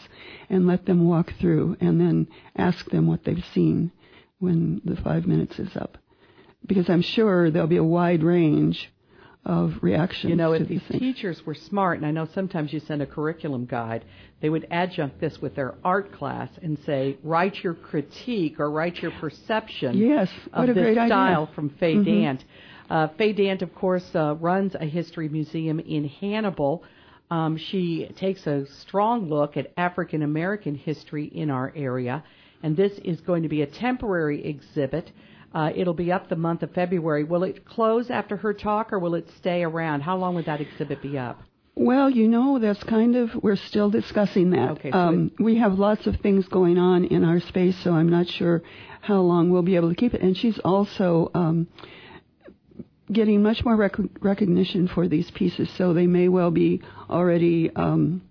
and 0.49 0.67
let 0.67 0.85
them 0.85 1.07
walk 1.07 1.33
through, 1.39 1.77
and 1.81 1.99
then 1.99 2.27
ask 2.55 2.89
them 2.89 3.07
what 3.07 3.23
they've 3.23 3.43
seen 3.53 3.91
when 4.39 4.81
the 4.85 4.95
five 4.97 5.25
minutes 5.25 5.57
is 5.57 5.75
up, 5.75 5.97
because 6.65 6.89
I'm 6.89 7.01
sure 7.01 7.49
there'll 7.49 7.67
be 7.67 7.77
a 7.77 7.83
wide 7.83 8.23
range 8.23 8.92
of 9.45 9.73
reactions. 9.81 10.29
You 10.29 10.35
know, 10.37 10.53
if 10.53 10.67
these 10.67 10.81
teachers 10.89 11.45
were 11.45 11.55
smart, 11.55 11.97
and 11.97 12.05
I 12.05 12.11
know 12.11 12.27
sometimes 12.33 12.71
you 12.71 12.79
send 12.79 13.01
a 13.01 13.05
curriculum 13.05 13.65
guide, 13.65 14.05
they 14.41 14.49
would 14.49 14.65
adjunct 14.71 15.19
this 15.19 15.41
with 15.41 15.55
their 15.55 15.75
art 15.83 16.13
class 16.13 16.49
and 16.61 16.77
say, 16.85 17.17
write 17.23 17.63
your 17.63 17.73
critique 17.73 18.59
or 18.59 18.71
write 18.71 18.97
your 19.01 19.11
perception 19.19 19.97
Yes, 19.97 20.29
what 20.53 20.69
of 20.69 20.77
a 20.77 20.79
this 20.79 20.95
great 20.95 21.07
style 21.07 21.43
idea. 21.43 21.55
from 21.55 21.69
Faye 21.71 21.95
Mhm. 21.95 22.05
Dant. 22.05 22.43
Uh, 22.89 23.07
Faye 23.17 23.33
Dant, 23.33 23.61
of 23.61 23.73
course, 23.75 24.09
uh, 24.15 24.35
runs 24.39 24.75
a 24.75 24.85
history 24.85 25.27
museum 25.29 25.79
in 25.79 26.05
Hannibal. 26.05 26.83
Um, 27.31 27.57
she 27.57 28.05
takes 28.17 28.45
a 28.47 28.65
strong 28.67 29.27
look 29.29 29.57
at 29.57 29.71
African 29.77 30.21
American 30.21 30.75
history 30.75 31.25
in 31.25 31.49
our 31.49 31.73
area, 31.75 32.23
and 32.61 32.77
this 32.77 32.93
is 33.03 33.19
going 33.21 33.43
to 33.43 33.49
be 33.49 33.61
a 33.61 33.67
temporary 33.67 34.45
exhibit. 34.45 35.11
Uh, 35.53 35.71
it'll 35.75 35.93
be 35.93 36.11
up 36.11 36.29
the 36.29 36.35
month 36.35 36.63
of 36.63 36.71
February. 36.71 37.23
Will 37.23 37.43
it 37.43 37.65
close 37.65 38.09
after 38.09 38.37
her 38.37 38.53
talk, 38.53 38.91
or 38.91 38.99
will 38.99 39.15
it 39.15 39.27
stay 39.37 39.63
around? 39.63 40.01
How 40.01 40.17
long 40.17 40.35
would 40.35 40.45
that 40.45 40.61
exhibit 40.61 41.01
be 41.01 41.17
up? 41.17 41.41
Well, 41.75 42.09
you 42.09 42.27
know, 42.27 42.59
that's 42.59 42.83
kind 42.83 43.15
of, 43.15 43.29
we're 43.41 43.55
still 43.55 43.89
discussing 43.89 44.51
that. 44.51 44.71
Okay, 44.71 44.91
so 44.91 44.97
um, 44.97 45.31
we 45.39 45.57
have 45.57 45.73
lots 45.73 46.05
of 46.05 46.17
things 46.21 46.47
going 46.47 46.77
on 46.77 47.05
in 47.05 47.23
our 47.23 47.39
space, 47.39 47.75
so 47.83 47.93
I'm 47.93 48.09
not 48.09 48.27
sure 48.27 48.61
how 49.01 49.21
long 49.21 49.49
we'll 49.49 49.63
be 49.63 49.75
able 49.75 49.89
to 49.89 49.95
keep 49.95 50.13
it. 50.13 50.21
And 50.21 50.37
she's 50.37 50.59
also 50.63 51.31
um, 51.33 51.67
getting 53.11 53.41
much 53.41 53.65
more 53.65 53.75
rec- 53.75 53.95
recognition 54.21 54.87
for 54.87 55.07
these 55.07 55.29
pieces, 55.31 55.67
so 55.77 55.93
they 55.93 56.05
may 56.07 56.29
well 56.29 56.51
be 56.51 56.81
already 57.09 57.71
um, 57.75 58.21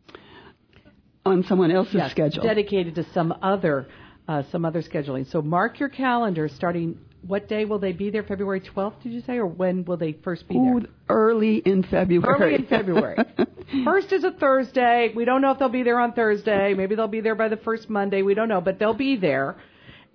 on 1.27 1.43
someone 1.45 1.71
else's 1.73 1.95
Yes, 1.95 2.11
schedule. 2.13 2.43
dedicated 2.45 2.95
to 2.97 3.05
some 3.13 3.33
other 3.43 3.87
uh, 4.29 4.45
some 4.53 4.65
other 4.65 4.83
scheduling. 4.83 5.29
So 5.31 5.43
mark 5.43 5.81
your 5.81 5.89
calendar. 5.89 6.49
Starting 6.49 6.97
what 7.27 7.49
day 7.49 7.65
will 7.65 7.79
they 7.79 7.93
be 7.93 8.11
there? 8.11 8.23
February 8.23 8.61
12th, 8.61 9.03
did 9.03 9.13
you 9.13 9.21
say, 9.23 9.35
or 9.39 9.47
when 9.47 9.85
will 9.85 9.97
they 9.97 10.13
first 10.13 10.49
be 10.49 10.55
there? 10.55 10.75
Ooh, 10.77 10.87
early 11.09 11.57
in 11.65 11.83
February. 11.85 12.43
Early 12.43 12.55
in 12.57 12.67
February. 12.67 13.17
first 13.85 14.13
is 14.13 14.25
a 14.25 14.33
Thursday. 14.33 15.13
We 15.15 15.25
don't 15.25 15.41
know 15.41 15.53
if 15.53 15.59
they'll 15.59 15.69
be 15.69 15.83
there 15.85 16.01
on 16.01 16.13
Thursday. 16.13 16.75
Maybe 16.75 16.95
they'll 16.95 17.09
be 17.09 17.21
there 17.21 17.35
by 17.37 17.49
the 17.49 17.57
first 17.59 17.89
Monday. 17.89 18.23
We 18.23 18.35
don't 18.35 18.49
know, 18.49 18.61
but 18.61 18.79
they'll 18.79 18.95
be 18.95 19.17
there. 19.17 19.57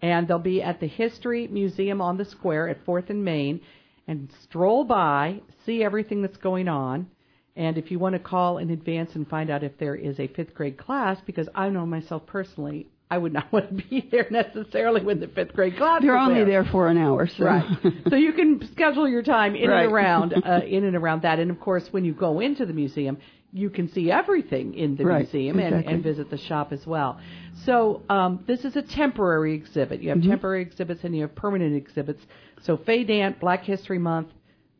and 0.02 0.28
they'll 0.28 0.40
be 0.40 0.62
at 0.62 0.80
the 0.80 0.88
History 0.88 1.48
Museum 1.48 2.02
on 2.02 2.18
the 2.18 2.26
Square 2.26 2.70
at 2.70 2.86
4th 2.86 3.10
and 3.10 3.24
Main. 3.24 3.62
And 4.08 4.30
stroll 4.44 4.84
by, 4.86 5.42
see 5.66 5.84
everything 5.84 6.22
that's 6.22 6.38
going 6.38 6.68
on. 6.68 7.08
And 7.56 7.78
if 7.78 7.90
you 7.90 7.98
want 8.00 8.14
to 8.14 8.20
call 8.20 8.60
in 8.60 8.70
advance 8.70 9.16
and 9.16 9.28
find 9.28 9.50
out 9.50 9.64
if 9.64 9.78
there 9.80 9.96
is 9.96 10.20
a 10.20 10.28
fifth 10.28 10.54
grade 10.54 10.78
class, 10.78 11.18
because 11.26 11.50
I 11.56 11.70
know 11.70 11.86
myself 11.86 12.26
personally, 12.28 12.88
I 13.10 13.18
would 13.18 13.32
not 13.34 13.52
want 13.54 13.70
to 13.70 13.84
be 13.90 14.08
there 14.12 14.28
necessarily 14.30 15.02
when 15.04 15.20
the 15.20 15.28
fifth 15.28 15.54
grade 15.54 15.78
class. 15.78 16.02
They're 16.02 16.18
only 16.18 16.36
there. 16.44 16.64
there 16.64 16.72
for 16.72 16.88
an 16.90 16.98
hour, 16.98 17.28
so. 17.28 17.46
right? 17.46 17.66
so 18.10 18.16
you 18.16 18.34
can 18.34 18.68
schedule 18.74 19.08
your 19.08 19.24
time 19.24 19.56
in 19.56 19.70
Right. 19.70 19.84
and 19.86 19.94
around, 19.94 20.34
uh, 20.46 20.62
in 20.68 20.84
and 20.84 20.96
around 20.96 21.22
that. 21.24 21.40
And 21.40 21.50
of 21.52 21.60
course, 21.60 21.88
when 21.92 22.04
you 22.06 22.14
go 22.14 22.40
into 22.40 22.66
the 22.66 22.74
museum, 22.74 23.18
you 23.54 23.70
can 23.70 23.88
see 23.94 24.12
everything 24.12 24.74
in 24.74 24.98
the 24.98 25.06
Right, 25.06 25.22
museum 25.22 25.58
and, 25.60 25.68
exactly. 25.76 25.94
and 25.94 26.04
visit 26.04 26.30
the 26.30 26.38
shop 26.38 26.74
as 26.74 26.86
well. 26.86 27.18
So 27.66 28.02
um, 28.10 28.44
this 28.46 28.66
is 28.66 28.76
a 28.76 28.82
temporary 28.82 29.54
exhibit. 29.56 30.02
You 30.02 30.10
have 30.10 30.18
Mm-hmm. 30.18 30.30
temporary 30.30 30.62
exhibits 30.62 31.04
and 31.06 31.16
you 31.16 31.22
have 31.22 31.34
permanent 31.34 31.76
exhibits. 31.76 32.22
So 32.64 32.76
Faye 32.78 33.06
Dant, 33.06 33.40
Black 33.40 33.64
History 33.64 34.00
Month. 34.00 34.28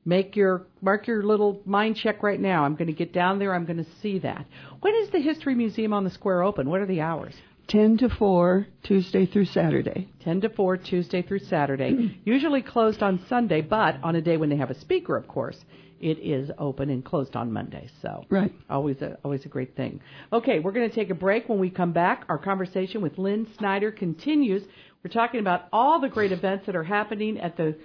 Make 0.04 0.36
your 0.38 0.64
mark 0.82 1.06
your 1.08 1.22
little 1.24 1.62
mind 1.66 1.98
check 1.98 2.24
right 2.24 2.40
now. 2.40 2.64
I'm 2.64 2.76
going 2.76 2.88
to 2.88 2.94
get 2.94 3.12
down 3.14 3.40
there. 3.40 3.54
I'm 3.54 3.66
going 3.66 3.84
to 3.84 3.90
see 4.02 4.20
that. 4.20 4.46
When 4.80 4.96
is 4.96 5.10
the 5.12 5.20
History 5.20 5.54
Museum 5.56 5.92
on 5.94 6.04
the 6.06 6.10
Square 6.12 6.44
open? 6.44 6.70
What 6.70 6.80
are 6.82 6.86
the 6.86 7.02
hours? 7.02 7.34
10 7.68 7.98
to 7.98 8.10
4, 8.10 8.68
Tuesday 8.84 9.26
through 9.26 9.46
Saturday. 9.46 10.10
10 10.24 10.42
to 10.42 10.50
4, 10.50 10.78
Tuesday 10.78 11.22
through 11.22 11.40
Saturday. 11.40 12.18
Usually 12.26 12.62
closed 12.62 13.04
on 13.04 13.26
Sunday, 13.28 13.62
but 13.62 13.96
on 14.04 14.16
a 14.16 14.22
day 14.22 14.38
when 14.38 14.50
they 14.50 14.56
have 14.56 14.72
a 14.72 14.80
speaker, 14.80 15.18
of 15.18 15.28
course, 15.28 15.58
it 16.00 16.20
is 16.20 16.50
open 16.58 16.90
and 16.90 17.04
closed 17.04 17.36
on 17.36 17.52
Monday. 17.52 17.90
So 18.02 18.24
Right. 18.30 18.54
always 18.70 19.02
a 19.02 19.18
always 19.24 19.44
a 19.46 19.50
great 19.50 19.76
thing. 19.76 20.00
Okay, 20.32 20.60
we're 20.60 20.72
going 20.72 20.88
to 20.90 20.96
take 20.96 21.10
a 21.10 21.16
break. 21.16 21.50
When 21.50 21.60
we 21.60 21.70
come 21.70 21.92
back, 21.92 22.26
our 22.30 22.38
conversation 22.38 23.02
with 23.02 23.18
Lynn 23.18 23.48
Snyder 23.58 23.92
continues. 23.92 24.64
We're 25.04 25.12
talking 25.12 25.40
about 25.40 25.66
all 25.74 26.00
the 26.00 26.10
great 26.10 26.32
events 26.32 26.68
that 26.68 26.76
are 26.76 26.84
happening 26.84 27.40
at 27.40 27.58
the 27.58 27.78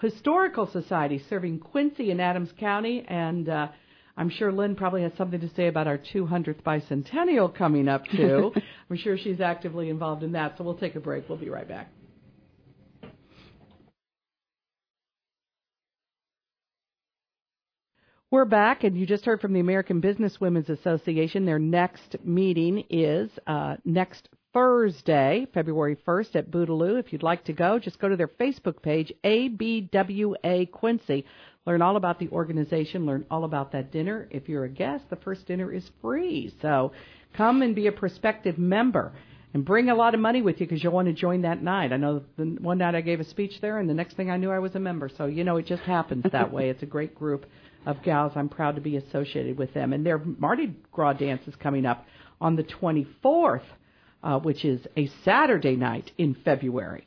Historical 0.00 0.66
Society 0.66 1.20
serving 1.28 1.58
Quincy 1.58 2.10
and 2.10 2.20
Adams 2.20 2.52
County, 2.58 3.04
and 3.08 3.48
uh, 3.48 3.68
I'm 4.18 4.30
sure 4.30 4.50
Lynn 4.50 4.74
probably 4.74 5.02
has 5.02 5.12
something 5.16 5.38
to 5.40 5.48
say 5.54 5.68
about 5.68 5.86
our 5.86 5.96
200th 5.96 6.62
bicentennial 6.64 7.54
coming 7.54 7.86
up 7.86 8.04
too. 8.04 8.52
I'm 8.90 8.96
sure 8.96 9.16
she's 9.16 9.40
actively 9.40 9.90
involved 9.90 10.24
in 10.24 10.32
that. 10.32 10.58
So 10.58 10.64
we'll 10.64 10.74
take 10.74 10.96
a 10.96 11.00
break. 11.00 11.28
We'll 11.28 11.38
be 11.38 11.48
right 11.48 11.68
back. 11.68 11.92
We're 18.30 18.44
back, 18.44 18.82
and 18.82 18.98
you 18.98 19.06
just 19.06 19.24
heard 19.24 19.40
from 19.40 19.52
the 19.52 19.60
American 19.60 20.00
Business 20.00 20.38
Women's 20.40 20.68
Association. 20.68 21.46
Their 21.46 21.60
next 21.60 22.16
meeting 22.24 22.84
is 22.90 23.30
uh, 23.46 23.76
next 23.84 24.28
Thursday, 24.52 25.46
February 25.54 25.96
1st 26.06 26.36
at 26.36 26.50
Bootaloo. 26.50 26.98
If 26.98 27.12
you'd 27.12 27.22
like 27.22 27.44
to 27.44 27.52
go, 27.52 27.78
just 27.78 27.98
go 28.00 28.08
to 28.08 28.16
their 28.16 28.28
Facebook 28.28 28.82
page, 28.82 29.12
ABWA 29.24 30.70
Quincy. 30.72 31.24
Learn 31.68 31.82
all 31.82 31.96
about 31.96 32.18
the 32.18 32.30
organization, 32.30 33.04
learn 33.04 33.26
all 33.30 33.44
about 33.44 33.72
that 33.72 33.92
dinner. 33.92 34.26
If 34.30 34.48
you're 34.48 34.64
a 34.64 34.70
guest, 34.70 35.04
the 35.10 35.16
first 35.16 35.46
dinner 35.46 35.70
is 35.70 35.86
free. 36.00 36.50
So 36.62 36.92
come 37.36 37.60
and 37.60 37.74
be 37.74 37.88
a 37.88 37.92
prospective 37.92 38.56
member. 38.56 39.12
And 39.52 39.66
bring 39.66 39.90
a 39.90 39.94
lot 39.94 40.14
of 40.14 40.20
money 40.20 40.40
with 40.40 40.60
you 40.60 40.66
because 40.66 40.82
you'll 40.82 40.94
want 40.94 41.08
to 41.08 41.12
join 41.12 41.42
that 41.42 41.62
night. 41.62 41.92
I 41.92 41.98
know 41.98 42.22
the 42.38 42.56
one 42.60 42.78
night 42.78 42.94
I 42.94 43.02
gave 43.02 43.20
a 43.20 43.24
speech 43.24 43.60
there, 43.60 43.78
and 43.78 43.88
the 43.88 43.92
next 43.92 44.16
thing 44.16 44.30
I 44.30 44.38
knew, 44.38 44.50
I 44.50 44.58
was 44.58 44.74
a 44.76 44.78
member. 44.78 45.10
So 45.14 45.26
you 45.26 45.44
know, 45.44 45.58
it 45.58 45.66
just 45.66 45.82
happens 45.82 46.24
that 46.32 46.50
way. 46.50 46.70
It's 46.70 46.82
a 46.82 46.86
great 46.86 47.14
group 47.14 47.44
of 47.84 48.02
gals. 48.02 48.32
I'm 48.34 48.48
proud 48.48 48.74
to 48.76 48.80
be 48.80 48.96
associated 48.96 49.58
with 49.58 49.74
them. 49.74 49.92
And 49.92 50.06
their 50.06 50.18
Mardi 50.18 50.74
Gras 50.90 51.14
dance 51.14 51.46
is 51.46 51.54
coming 51.56 51.84
up 51.84 52.06
on 52.40 52.56
the 52.56 52.64
24th, 52.64 53.62
uh, 54.22 54.38
which 54.38 54.64
is 54.64 54.86
a 54.96 55.10
Saturday 55.22 55.76
night 55.76 56.12
in 56.16 56.34
February. 56.44 57.04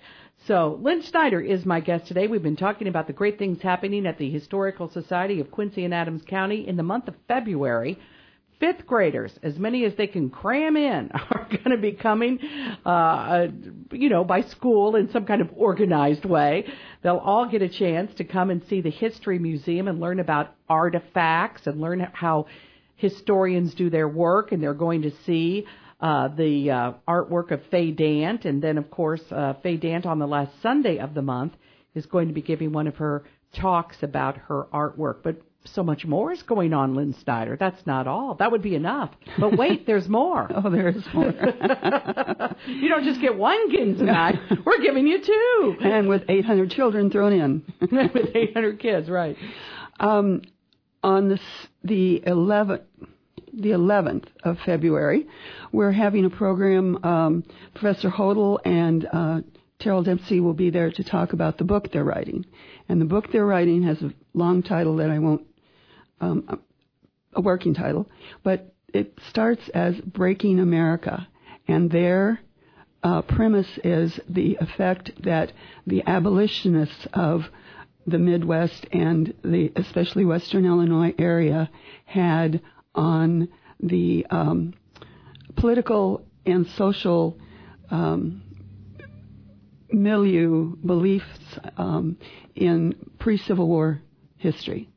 So 0.48 0.80
Lynn 0.82 1.04
Snyder 1.04 1.40
is 1.40 1.68
my 1.68 1.82
guest 1.82 2.08
today. 2.08 2.26
We've 2.26 2.42
been 2.42 2.56
talking 2.56 2.88
about 2.88 3.06
the 3.06 3.14
great 3.14 3.38
things 3.38 3.62
happening 3.62 4.08
at 4.08 4.18
the 4.18 4.32
Historical 4.32 4.90
Society 4.90 5.40
of 5.40 5.52
Quincy 5.52 5.86
and 5.86 5.94
Adams 5.94 6.24
County 6.28 6.68
in 6.68 6.78
the 6.78 6.84
month 6.84 7.08
of 7.08 7.14
February. 7.28 8.00
Fifth 8.60 8.88
graders, 8.88 9.32
as 9.44 9.60
many 9.60 9.86
as 9.86 9.94
they 9.98 10.08
can 10.08 10.32
cram 10.32 10.76
in, 10.76 11.12
are 11.14 11.48
going 11.48 11.70
to 11.70 11.78
be 11.78 11.92
coming, 11.92 12.40
uh, 12.84 12.90
uh, 12.90 13.48
you 13.92 14.10
know, 14.10 14.24
by 14.24 14.42
school 14.42 14.96
in 14.96 15.12
some 15.12 15.26
kind 15.26 15.42
of 15.42 15.50
organized 15.56 16.26
way. 16.26 16.66
They'll 17.04 17.18
all 17.18 17.48
get 17.48 17.62
a 17.62 17.70
chance 17.70 18.12
to 18.16 18.24
come 18.24 18.50
and 18.50 18.64
see 18.68 18.82
the 18.82 18.90
History 18.90 19.38
Museum 19.38 19.88
and 19.88 20.00
learn 20.00 20.20
about 20.20 20.56
artifacts 20.68 21.68
and 21.68 21.80
learn 21.80 22.00
how 22.14 22.48
historians 22.96 23.76
do 23.76 23.92
their 23.92 24.08
work. 24.08 24.52
And 24.52 24.62
they're 24.62 24.74
going 24.74 25.04
to 25.04 25.12
see 25.24 25.68
uh, 26.02 26.30
the 26.30 26.72
uh, 26.72 26.94
artwork 27.08 27.52
of 27.52 27.62
Faye 27.70 27.92
Dant. 27.92 28.46
And 28.46 28.62
then, 28.62 28.78
of 28.78 28.90
course, 28.90 29.22
uh, 29.32 29.54
Faye 29.62 29.78
Dant 29.78 30.06
on 30.06 30.20
the 30.20 30.28
last 30.28 30.52
Sunday 30.62 30.98
of 31.00 31.14
the 31.14 31.22
month 31.22 31.54
is 31.94 32.06
going 32.06 32.28
to 32.28 32.34
be 32.34 32.42
giving 32.42 32.72
one 32.72 32.88
of 32.88 32.96
her 32.98 33.24
talks 33.56 33.98
about 34.02 34.38
her 34.38 34.68
artwork. 34.74 35.18
But 35.24 35.42
so 35.66 35.84
much 35.84 36.06
more 36.06 36.32
is 36.32 36.42
going 36.42 36.74
on, 36.74 36.96
Lynn 36.96 37.14
Snyder. 37.24 37.56
That's 37.60 37.86
not 37.86 38.08
all. 38.08 38.36
That 38.36 38.52
would 38.52 38.64
be 38.64 38.76
enough. 38.76 39.12
But 39.40 39.58
wait, 39.58 39.86
there's 39.86 40.08
more. 40.08 40.50
Oh, 40.54 40.70
there 40.70 40.90
is 40.90 41.04
more. 41.14 41.26
you 42.68 42.90
don't 42.90 43.04
just 43.04 43.22
get 43.22 43.38
one 43.38 43.72
Ginsu 43.72 44.02
knife. 44.02 44.40
We're 44.66 44.82
giving 44.82 45.06
you 45.06 45.22
two. 45.24 45.76
and 45.82 46.10
with 46.10 46.24
800 46.28 46.72
children 46.72 47.12
thrown 47.12 47.34
in. 47.34 47.64
With 47.80 48.36
800 48.36 48.80
kids, 48.80 49.10
right. 49.10 49.38
Um, 50.00 50.42
on 51.04 51.30
the, 51.30 51.40
the 51.84 52.24
11th, 52.26 52.82
the 53.54 53.70
11th 53.70 54.26
of 54.44 54.58
February, 54.66 55.28
we're 55.72 55.92
having 55.92 56.26
a 56.26 56.30
program. 56.30 57.04
Um, 57.04 57.44
Professor 57.74 58.10
Hodel 58.10 58.60
and 58.66 59.08
uh, 59.12 59.42
Terrell 59.80 60.04
Dempsey 60.04 60.40
will 60.40 60.54
be 60.54 60.70
there 60.70 60.92
to 60.92 61.04
talk 61.04 61.34
about 61.34 61.58
the 61.58 61.64
book 61.64 61.92
they're 61.92 62.04
writing. 62.04 62.46
And 62.88 63.02
the 63.02 63.06
book 63.06 63.32
they're 63.32 63.46
writing 63.46 63.84
has 63.84 64.02
a 64.02 64.14
long 64.34 64.64
title 64.64 64.98
that 64.98 65.10
I 65.10 65.20
won't, 65.20 65.46
um, 66.20 66.62
a 67.34 67.42
working 67.42 67.74
title, 67.74 68.10
but 68.44 68.74
it 68.94 69.18
starts 69.30 69.68
as 69.74 69.96
Breaking 70.02 70.60
America. 70.60 71.28
And 71.68 71.90
their 71.90 72.42
uh, 73.04 73.22
premise 73.24 73.80
is 73.84 74.20
the 74.30 74.58
effect 74.60 75.12
that 75.24 75.52
the 75.88 76.04
abolitionists 76.06 77.08
of 77.14 77.44
the 78.06 78.20
Midwest 78.20 78.86
and 78.92 79.34
the 79.44 79.72
especially 79.76 80.26
Western 80.26 80.66
Illinois 80.66 81.14
area 81.18 81.70
had 82.06 82.62
on 82.96 83.50
the 83.80 84.26
um, 84.30 84.74
political 85.56 86.26
and 86.46 86.68
social 86.68 87.38
um, 87.90 88.42
milieu 89.92 90.76
beliefs 90.78 91.60
um, 91.78 92.18
in 92.56 92.96
pre-Civil 93.20 93.68
War 93.68 94.02
history, 94.38 94.90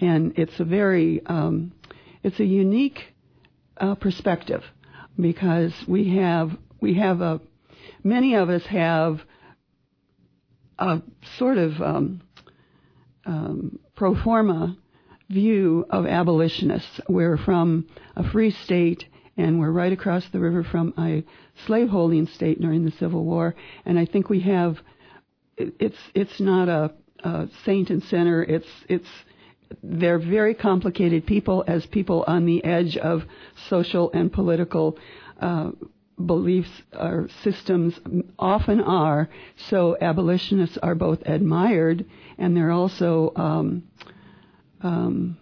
and 0.00 0.38
it's 0.38 0.58
a 0.60 0.64
very 0.64 1.24
um, 1.26 1.72
it's 2.22 2.40
a 2.40 2.44
unique 2.44 3.14
uh, 3.78 3.94
perspective 3.94 4.64
because 5.18 5.72
we 5.86 6.16
have 6.16 6.56
we 6.80 6.94
have 6.94 7.20
a 7.20 7.40
many 8.02 8.34
of 8.34 8.48
us 8.48 8.64
have 8.66 9.20
a 10.78 11.00
sort 11.38 11.58
of 11.58 11.80
um, 11.80 12.20
um, 13.24 13.78
pro 13.94 14.14
forma 14.14 14.76
view 15.28 15.86
of 15.90 16.06
abolitionists. 16.06 17.00
We're 17.08 17.36
from 17.36 17.86
a 18.14 18.28
free 18.30 18.50
state 18.50 19.06
and 19.36 19.60
we're 19.60 19.70
right 19.70 19.92
across 19.92 20.26
the 20.28 20.40
river 20.40 20.64
from 20.64 20.94
a 20.98 21.24
slaveholding 21.66 22.26
state 22.28 22.60
during 22.60 22.84
the 22.84 22.90
Civil 22.92 23.24
War. 23.24 23.54
And 23.84 23.98
I 23.98 24.06
think 24.06 24.28
we 24.28 24.40
have 24.40 24.78
it's 25.56 25.98
it's 26.14 26.40
not 26.40 26.68
a, 26.68 26.92
a 27.20 27.48
saint 27.64 27.90
and 27.90 28.02
sinner. 28.04 28.42
It's 28.42 28.68
it's 28.88 29.08
they're 29.82 30.18
very 30.18 30.54
complicated 30.54 31.26
people 31.26 31.64
as 31.66 31.84
people 31.86 32.24
on 32.26 32.46
the 32.46 32.62
edge 32.64 32.96
of 32.96 33.24
social 33.68 34.12
and 34.12 34.32
political 34.32 34.98
uh, 35.40 35.70
beliefs 36.24 36.70
or 36.98 37.28
systems 37.42 37.98
often 38.38 38.80
are. 38.80 39.28
So 39.68 39.96
abolitionists 40.00 40.78
are 40.78 40.94
both 40.94 41.20
admired 41.26 42.06
and 42.38 42.56
they're 42.56 42.70
also 42.70 43.32
um, 43.36 43.84
um, 44.82 45.36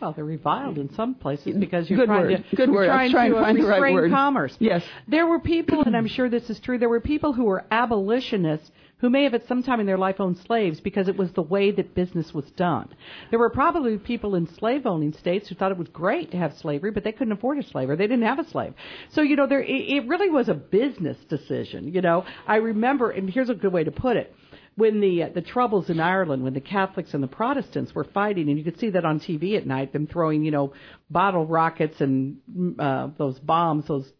Well, 0.00 0.12
they're 0.12 0.24
reviled 0.24 0.78
in 0.78 0.92
some 0.94 1.14
places 1.14 1.56
because 1.58 1.88
you're 1.90 1.98
Good 2.00 2.06
trying 2.06 2.22
word. 2.22 2.44
to 2.50 2.56
Good 2.56 2.70
word. 2.70 2.86
Trying, 2.86 3.10
trying 3.10 3.30
to 3.32 3.36
uh, 3.38 3.42
find 3.42 3.58
the 3.58 3.62
right 3.66 3.76
restrain 3.80 3.94
word. 3.94 4.10
commerce. 4.10 4.56
Yes. 4.58 4.82
There 5.08 5.26
were 5.26 5.40
people, 5.40 5.82
and 5.82 5.96
I'm 5.96 6.08
sure 6.08 6.28
this 6.28 6.48
is 6.50 6.58
true. 6.60 6.78
There 6.78 6.88
were 6.88 7.00
people 7.00 7.32
who 7.32 7.44
were 7.44 7.64
abolitionists 7.70 8.70
who 8.98 9.08
may 9.08 9.24
have 9.24 9.32
at 9.32 9.46
some 9.48 9.62
time 9.62 9.80
in 9.80 9.86
their 9.86 9.96
life 9.96 10.16
owned 10.20 10.36
slaves 10.46 10.78
because 10.80 11.08
it 11.08 11.16
was 11.16 11.30
the 11.32 11.40
way 11.40 11.70
that 11.70 11.94
business 11.94 12.34
was 12.34 12.44
done. 12.52 12.86
There 13.30 13.38
were 13.38 13.48
probably 13.48 13.96
people 13.96 14.34
in 14.34 14.46
slave 14.58 14.84
owning 14.84 15.14
states 15.14 15.48
who 15.48 15.54
thought 15.54 15.72
it 15.72 15.78
was 15.78 15.88
great 15.88 16.30
to 16.32 16.36
have 16.36 16.52
slavery, 16.58 16.90
but 16.90 17.02
they 17.02 17.12
couldn't 17.12 17.32
afford 17.32 17.58
a 17.58 17.62
slave 17.62 17.88
or 17.88 17.96
they 17.96 18.06
didn't 18.06 18.26
have 18.26 18.38
a 18.38 18.48
slave. 18.50 18.74
So, 19.12 19.22
you 19.22 19.36
know, 19.36 19.46
there, 19.46 19.62
it, 19.62 19.70
it 19.70 20.06
really 20.06 20.28
was 20.28 20.50
a 20.50 20.54
business 20.54 21.16
decision. 21.30 21.92
You 21.94 22.02
know, 22.02 22.26
I 22.46 22.56
remember, 22.56 23.10
and 23.10 23.30
here's 23.30 23.48
a 23.48 23.54
good 23.54 23.72
way 23.72 23.84
to 23.84 23.90
put 23.90 24.18
it. 24.18 24.34
When 24.80 25.00
the 25.00 25.24
uh, 25.24 25.28
the 25.34 25.42
troubles 25.42 25.90
in 25.90 26.00
Ireland, 26.00 26.42
when 26.42 26.54
the 26.54 26.60
Catholics 26.60 27.12
and 27.14 27.22
the 27.22 27.28
Protestants 27.28 27.94
were 27.94 28.04
fighting, 28.04 28.48
and 28.48 28.58
you 28.58 28.64
could 28.64 28.78
see 28.78 28.90
that 28.90 29.04
on 29.04 29.20
TV 29.20 29.56
at 29.56 29.66
night, 29.66 29.92
them 29.92 30.06
throwing 30.06 30.42
you 30.42 30.50
know 30.50 30.72
bottle 31.10 31.46
rockets 31.46 32.00
and 32.00 32.38
mm, 32.50 32.80
uh, 32.80 33.10
those 33.18 33.38
bombs, 33.38 33.86
those 33.88 34.10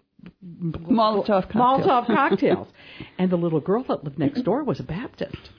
Molotov 0.45 1.51
cocktails. 1.51 1.87
Molotov 1.87 2.07
cocktails. 2.15 2.69
and 3.19 3.31
the 3.31 3.37
little 3.37 3.61
girl 3.61 3.85
that 3.89 4.05
lived 4.05 4.19
next 4.19 4.43
door 4.43 4.65
was 4.65 4.81
a 4.81 4.83
Baptist. 4.83 5.51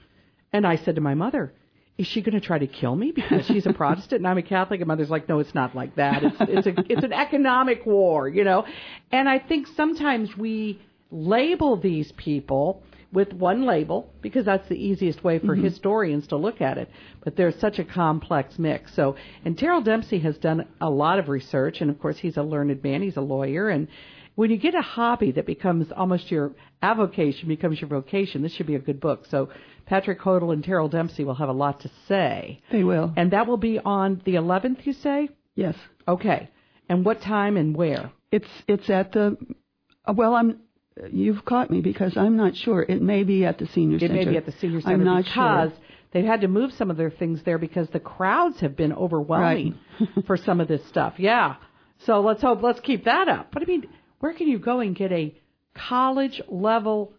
And 0.54 0.68
I 0.68 0.76
said 0.76 0.96
to 0.96 1.02
my 1.02 1.16
mother, 1.16 1.54
is 1.98 2.08
she 2.08 2.22
going 2.22 2.40
to 2.40 2.46
try 2.46 2.60
to 2.60 2.68
kill 2.68 2.96
me 2.96 3.12
because 3.12 3.46
she's 3.46 3.66
a 3.66 3.74
Protestant 3.74 4.20
and 4.20 4.28
I'm 4.28 4.38
a 4.38 4.44
Catholic? 4.44 4.82
And 4.82 4.88
mother's 4.88 5.10
like, 5.10 5.30
no, 5.30 5.40
it's 5.40 5.56
not 5.56 5.76
like 5.76 5.96
that. 5.96 6.24
It's, 6.24 6.36
it's 6.40 6.68
a, 6.68 6.74
it's 6.90 7.04
an 7.04 7.14
economic 7.14 7.86
war, 7.86 8.28
you 8.28 8.44
know? 8.44 8.66
And 9.12 9.30
I 9.30 9.40
think 9.40 9.68
sometimes 9.76 10.36
we 10.36 10.82
label 11.12 11.78
these 11.78 12.12
people 12.14 12.84
with 13.12 13.34
one 13.34 13.66
label 13.66 14.12
because 14.22 14.46
that's 14.46 14.68
the 14.70 14.76
easiest 14.76 15.24
way 15.24 15.40
for 15.40 15.56
mm-hmm. 15.56 15.66
historians 15.66 16.28
to 16.28 16.38
look 16.38 16.62
at 16.62 16.78
it. 16.78 16.90
But 17.24 17.36
there's 17.36 17.60
such 17.60 17.80
a 17.80 17.84
complex 17.84 18.58
mix. 18.58 18.96
So, 18.96 19.16
and 19.44 19.58
Terrell 19.58 19.82
Dempsey 19.82 20.20
has 20.20 20.38
done 20.38 20.68
a 20.80 20.90
lot 20.90 21.20
of 21.20 21.30
research, 21.30 21.82
and 21.82 21.90
of 21.90 22.00
course 22.00 22.18
he's 22.18 22.38
a 22.38 22.44
learned 22.44 22.84
man. 22.84 23.02
He's 23.02 23.18
a 23.18 23.22
lawyer, 23.22 23.70
and 23.70 23.88
when 24.36 24.50
you 24.50 24.58
get 24.58 24.76
a 24.76 24.82
hobby 24.82 25.32
that 25.34 25.46
becomes 25.46 25.92
almost 25.92 26.32
your 26.32 26.54
avocation, 26.82 27.48
becomes 27.48 27.82
your 27.82 27.90
vocation, 27.90 28.42
this 28.42 28.54
should 28.54 28.68
be 28.68 28.76
a 28.76 28.80
good 28.80 29.00
book. 29.00 29.26
So 29.30 29.50
Patrick 29.86 30.22
Hodel 30.22 30.54
and 30.54 30.64
Terrell 30.64 30.88
Dempsey 30.88 31.24
will 31.24 31.36
have 31.36 31.50
a 31.50 31.54
lot 31.54 31.82
to 31.82 31.92
say. 32.08 32.62
They 32.72 32.84
will. 32.84 33.14
And 33.18 33.32
that 33.32 33.46
will 33.46 33.58
be 33.58 33.78
on 33.80 34.22
the 34.26 34.36
11th, 34.36 34.86
you 34.86 34.94
say? 34.94 35.30
Yes. 35.56 35.76
Okay. 36.08 36.50
And 36.88 37.06
what 37.06 37.22
time 37.22 37.58
and 37.58 37.76
where? 37.76 38.12
It's 38.32 38.48
it's 38.68 38.90
at 38.90 39.12
the 39.12 39.38
well, 40.08 40.34
I'm 40.34 40.60
you've 41.12 41.44
caught 41.46 41.70
me 41.70 41.82
because 41.82 42.16
I'm 42.18 42.38
not 42.38 42.56
sure. 42.56 42.82
It 42.82 43.02
may 43.02 43.24
be 43.24 43.46
at 43.46 43.58
the 43.58 43.68
senior 43.68 43.98
it 43.98 44.02
center. 44.02 44.16
It 44.16 44.26
may 44.26 44.32
be 44.32 44.38
at 44.38 44.46
the 44.46 44.54
senior 44.54 44.82
center 44.82 44.96
I'm 44.96 45.04
not 45.04 45.24
because 45.26 45.72
sure. 45.72 45.80
they've 46.14 46.26
had 46.26 46.42
to 46.42 46.48
move 46.48 46.72
some 46.74 46.92
of 46.92 46.98
their 46.98 47.12
things 47.12 47.42
there 47.44 47.58
because 47.58 47.90
the 47.90 48.00
crowds 48.00 48.60
have 48.60 48.76
been 48.76 48.94
overwhelming 48.94 49.78
right. 50.00 50.10
for 50.28 50.38
some 50.38 50.60
of 50.60 50.68
this 50.68 50.86
stuff. 50.88 51.16
Yeah. 51.18 51.56
So 52.06 52.22
let's 52.22 52.42
hope 52.42 52.62
let's 52.62 52.80
keep 52.80 53.06
that 53.06 53.28
up. 53.28 53.52
But 53.52 53.64
I 53.64 53.66
mean, 53.66 53.88
where 54.20 54.34
can 54.34 54.48
you 54.48 54.60
go 54.60 54.80
and 54.80 54.96
get 54.96 55.12
a 55.12 55.36
college 55.76 56.42
level 56.48 57.14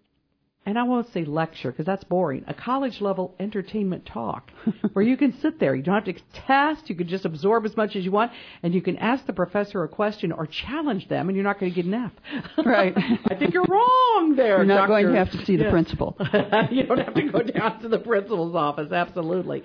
and 0.65 0.79
I 0.79 0.85
won't 0.85 1.13
say 1.13 1.25
lecture 1.25 1.73
because 1.73 1.87
that's 1.87 2.05
boring, 2.05 2.45
a 2.47 2.55
college 2.55 3.01
level 3.01 3.35
entertainment 3.41 4.07
talk 4.07 4.51
where 4.93 5.05
you 5.05 5.17
can 5.17 5.37
sit 5.41 5.59
there. 5.59 5.75
You 5.75 5.83
don't 5.83 5.95
have 5.95 6.15
to 6.15 6.23
test. 6.47 6.89
You 6.89 6.95
can 6.95 7.09
just 7.09 7.25
absorb 7.25 7.65
as 7.65 7.77
much 7.77 7.97
as 7.97 8.05
you 8.05 8.13
want 8.13 8.31
and 8.63 8.73
you 8.73 8.81
can 8.81 8.97
ask 8.99 9.27
the 9.27 9.33
professor 9.33 9.83
a 9.83 9.89
question 9.89 10.31
or 10.31 10.47
challenge 10.47 11.09
them 11.09 11.29
and 11.29 11.37
you're 11.37 11.45
not 11.45 11.59
going 11.59 11.73
to 11.73 11.75
get 11.75 11.87
an 11.87 11.95
F. 11.95 12.13
Right. 12.65 12.95
I 12.97 13.35
think 13.35 13.55
you're 13.55 13.65
wrong 13.65 14.35
there, 14.37 14.59
You're 14.59 14.65
not 14.65 14.89
doctor. 14.89 15.03
going 15.03 15.07
to 15.09 15.19
have 15.19 15.31
to 15.33 15.45
see 15.45 15.57
the 15.57 15.65
yeah. 15.65 15.71
principal. 15.71 16.17
you 16.71 16.85
don't 16.85 16.99
have 16.99 17.15
to 17.15 17.29
go 17.29 17.43
down 17.43 17.81
to 17.83 17.89
the 17.89 17.99
principal's 17.99 18.55
office, 18.55 18.93
absolutely. 18.93 19.65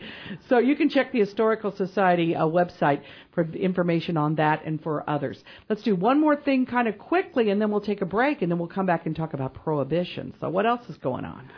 So 0.50 0.58
you 0.58 0.75
can 0.75 0.89
check 0.89 1.12
the 1.12 1.20
Historical 1.20 1.75
Society 1.75 2.36
uh, 2.36 2.46
website 2.46 3.01
for 3.38 3.44
information 3.54 4.18
on 4.18 4.36
that 4.36 4.66
and 4.66 4.82
for 4.82 5.08
others. 5.08 5.44
Let's 5.70 5.84
do 5.84 5.96
one 5.96 6.20
more 6.20 6.36
thing 6.36 6.66
kind 6.66 6.88
of 6.88 6.98
quickly 6.98 7.51
and 7.51 7.62
then 7.62 7.70
we'll 7.70 7.82
take 7.82 8.01
a 8.01 8.06
break 8.06 8.42
and 8.42 8.51
then 8.51 8.58
we'll 8.58 8.68
come 8.68 8.88
back 8.88 9.06
and 9.06 9.16
talk 9.16 9.36
about 9.36 9.54
prohibition. 9.54 10.34
So 10.39 10.50
what 10.50 10.66
else 10.66 10.82
is 10.89 10.98
going 10.98 11.25
on? 11.25 11.50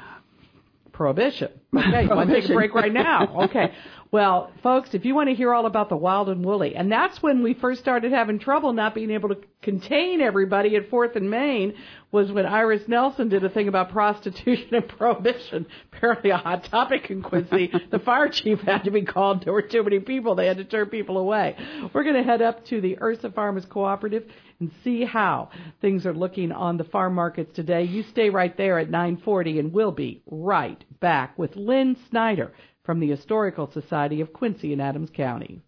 Prohibition. 1.00 1.48
Okay, 1.80 2.04
you 2.04 2.10
want 2.10 2.30
to 2.30 2.42
take 2.42 2.50
a 2.50 2.54
break 2.54 2.74
right 2.74 2.92
now? 2.92 3.44
Okay. 3.44 3.72
Well, 4.12 4.52
folks, 4.64 4.96
if 4.96 5.06
you 5.06 5.14
want 5.14 5.30
to 5.30 5.36
hear 5.36 5.54
all 5.54 5.68
about 5.68 5.88
the 5.88 5.96
wild 5.96 6.28
and 6.28 6.44
woolly, 6.44 6.76
and 6.76 6.92
that's 6.92 7.22
when 7.22 7.44
we 7.44 7.54
first 7.54 7.80
started 7.80 8.12
having 8.12 8.40
trouble 8.40 8.74
not 8.74 8.96
being 8.96 9.12
able 9.12 9.30
to 9.30 9.38
contain 9.62 10.20
everybody 10.20 10.76
at 10.76 10.90
Fourth 10.90 11.16
and 11.16 11.30
Main, 11.30 11.76
was 12.12 12.32
when 12.32 12.48
Iris 12.48 12.88
Nelson 12.88 13.30
did 13.30 13.44
a 13.44 13.50
thing 13.50 13.68
about 13.68 13.92
prostitution 13.92 14.74
and 14.74 14.88
prohibition. 14.88 15.68
Apparently, 15.94 16.32
a 16.32 16.38
hot 16.38 16.64
topic 16.66 17.12
in 17.12 17.22
Quincy. 17.22 17.72
the 17.92 18.00
fire 18.00 18.30
chief 18.30 18.60
had 18.62 18.84
to 18.86 18.92
be 18.92 19.04
called. 19.04 19.46
There 19.46 19.54
were 19.54 19.62
too 19.62 19.84
many 19.84 20.00
people. 20.00 20.34
They 20.34 20.48
had 20.48 20.58
to 20.58 20.66
turn 20.66 20.88
people 20.88 21.20
away. 21.20 21.56
We're 21.94 22.04
going 22.04 22.16
to 22.16 22.24
head 22.24 22.42
up 22.42 22.66
to 22.66 22.82
the 22.82 22.98
Ursa 23.00 23.30
Farmers 23.30 23.66
Cooperative 23.66 24.26
and 24.60 24.72
see 24.84 25.06
how 25.06 25.50
things 25.82 26.08
are 26.08 26.14
looking 26.14 26.52
on 26.52 26.78
the 26.78 26.84
farm 26.84 27.14
markets 27.14 27.56
today. 27.56 27.84
You 27.84 28.04
stay 28.04 28.32
right 28.32 28.58
there 28.58 28.80
at 28.80 28.90
940, 28.90 29.60
and 29.60 29.72
we'll 29.72 29.92
be 29.92 30.24
right 30.26 30.84
back 31.00 31.38
with 31.38 31.56
Lynn 31.56 31.98
Snyder 32.10 32.52
from 32.84 33.00
the 33.00 33.10
Historical 33.10 33.70
Society 33.72 34.22
of 34.22 34.34
Quincy 34.34 34.74
and 34.74 34.82
Adams 34.82 35.10
County. 35.12 35.62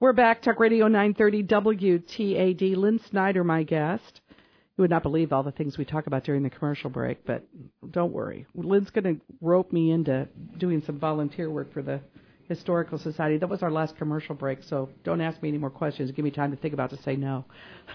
We're 0.00 0.12
back, 0.12 0.42
Talk 0.42 0.60
Radio 0.60 0.88
930 0.88 1.44
WTAD. 1.44 2.76
Lynn 2.76 3.00
Snyder, 3.08 3.44
my 3.44 3.62
guest. 3.62 4.20
You 4.76 4.82
would 4.82 4.90
not 4.90 5.04
believe 5.04 5.32
all 5.32 5.44
the 5.44 5.52
things 5.52 5.78
we 5.78 5.84
talk 5.84 6.08
about 6.08 6.24
during 6.24 6.42
the 6.42 6.50
commercial 6.50 6.90
break, 6.90 7.24
but 7.24 7.46
don't 7.90 8.12
worry. 8.12 8.44
Lynn's 8.54 8.90
going 8.90 9.04
to 9.04 9.20
rope 9.40 9.72
me 9.72 9.92
into 9.92 10.28
doing 10.58 10.82
some 10.84 10.98
volunteer 10.98 11.48
work 11.48 11.72
for 11.72 11.80
the 11.80 12.00
Historical 12.48 12.98
Society. 12.98 13.38
That 13.38 13.48
was 13.48 13.62
our 13.62 13.70
last 13.70 13.96
commercial 13.96 14.34
break, 14.34 14.62
so 14.62 14.90
don't 15.02 15.20
ask 15.20 15.42
me 15.42 15.48
any 15.48 15.58
more 15.58 15.70
questions. 15.70 16.10
Give 16.12 16.24
me 16.24 16.30
time 16.30 16.50
to 16.50 16.56
think 16.56 16.74
about 16.74 16.90
to 16.90 17.02
say 17.02 17.16
no. 17.16 17.44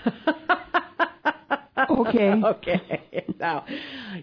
okay. 1.90 2.32
okay. 2.32 3.02
Now, 3.40 3.64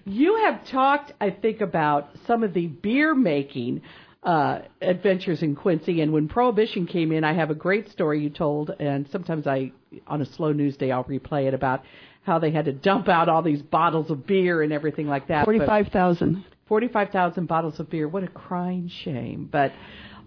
you 0.05 0.37
have 0.45 0.67
talked, 0.67 1.15
I 1.19 1.31
think, 1.31 1.63
about 1.63 2.11
some 2.27 2.45
of 2.45 2.53
the 2.53 2.67
beer 2.67 3.15
making 3.15 3.81
uh, 4.23 4.59
adventures 4.83 5.43
in 5.43 5.57
Quincy. 5.57 6.03
And 6.03 6.13
when 6.13 6.29
Prohibition 6.29 6.87
came 6.87 7.13
in, 7.13 7.25
I 7.25 7.33
have 7.33 7.49
a 7.49 7.55
great 7.55 7.89
story 7.91 8.23
you 8.23 8.29
told, 8.29 8.73
and 8.79 9.09
sometimes 9.11 9.47
I, 9.47 9.73
on 10.07 10.21
a 10.21 10.27
slow 10.27 10.53
news 10.53 10.77
day, 10.77 10.91
I'll 10.91 11.05
replay 11.05 11.47
it 11.47 11.55
about 11.55 11.83
how 12.25 12.39
they 12.41 12.51
had 12.51 12.65
to 12.65 12.73
dump 12.73 13.09
out 13.09 13.29
all 13.31 13.41
these 13.41 13.63
bottles 13.63 14.11
of 14.11 14.27
beer 14.27 14.61
and 14.63 14.73
everything 14.73 15.07
like 15.07 15.29
that. 15.29 15.45
Forty-five 15.45 15.89
thousand. 15.89 16.45
Forty-five 16.67 17.11
thousand 17.11 17.47
bottles 17.47 17.79
of 17.79 17.89
beer. 17.89 18.09
What 18.09 18.25
a 18.25 18.29
crying 18.29 18.91
shame. 19.05 19.49
But 19.51 19.73